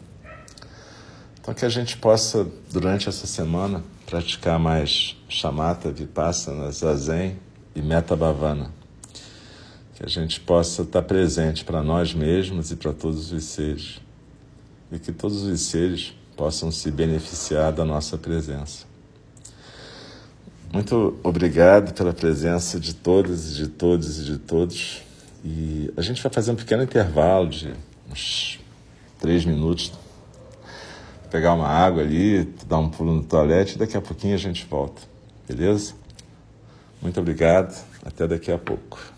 Então, 1.39 1.53
que 1.53 1.65
a 1.65 1.69
gente 1.69 1.97
possa, 1.97 2.47
durante 2.71 3.09
essa 3.09 3.25
semana, 3.25 3.83
praticar 4.05 4.59
mais 4.59 5.17
chamata, 5.27 5.91
vipassana, 5.91 6.71
zazen 6.71 7.39
e 7.75 7.81
metabhavana. 7.81 8.71
Que 9.95 10.05
a 10.05 10.07
gente 10.07 10.39
possa 10.39 10.83
estar 10.83 11.01
presente 11.01 11.65
para 11.65 11.81
nós 11.81 12.13
mesmos 12.13 12.71
e 12.71 12.75
para 12.75 12.93
todos 12.93 13.31
os 13.31 13.43
seres. 13.43 13.99
E 14.91 14.99
que 14.99 15.11
todos 15.11 15.41
os 15.43 15.61
seres 15.61 16.13
possam 16.35 16.71
se 16.71 16.91
beneficiar 16.91 17.71
da 17.71 17.85
nossa 17.85 18.17
presença. 18.17 18.90
Muito 20.73 21.19
obrigado 21.21 21.93
pela 21.93 22.13
presença 22.13 22.79
de 22.79 22.95
todas 22.95 23.51
e 23.51 23.55
de 23.55 23.67
todos 23.67 24.19
e 24.19 24.23
de 24.23 24.37
todos. 24.37 25.01
E 25.43 25.91
a 25.97 26.01
gente 26.01 26.23
vai 26.23 26.31
fazer 26.31 26.51
um 26.51 26.55
pequeno 26.55 26.83
intervalo 26.83 27.49
de 27.49 27.73
uns 28.09 28.57
três 29.19 29.43
minutos, 29.43 29.91
pegar 31.29 31.53
uma 31.55 31.67
água 31.67 32.01
ali, 32.01 32.45
dar 32.67 32.77
um 32.77 32.89
pulo 32.89 33.13
no 33.13 33.23
toalete 33.23 33.75
e 33.75 33.79
daqui 33.79 33.97
a 33.97 34.01
pouquinho 34.01 34.33
a 34.33 34.37
gente 34.37 34.65
volta. 34.65 35.01
Beleza? 35.45 35.93
Muito 37.01 37.19
obrigado. 37.19 37.77
Até 38.05 38.25
daqui 38.25 38.49
a 38.49 38.57
pouco. 38.57 39.10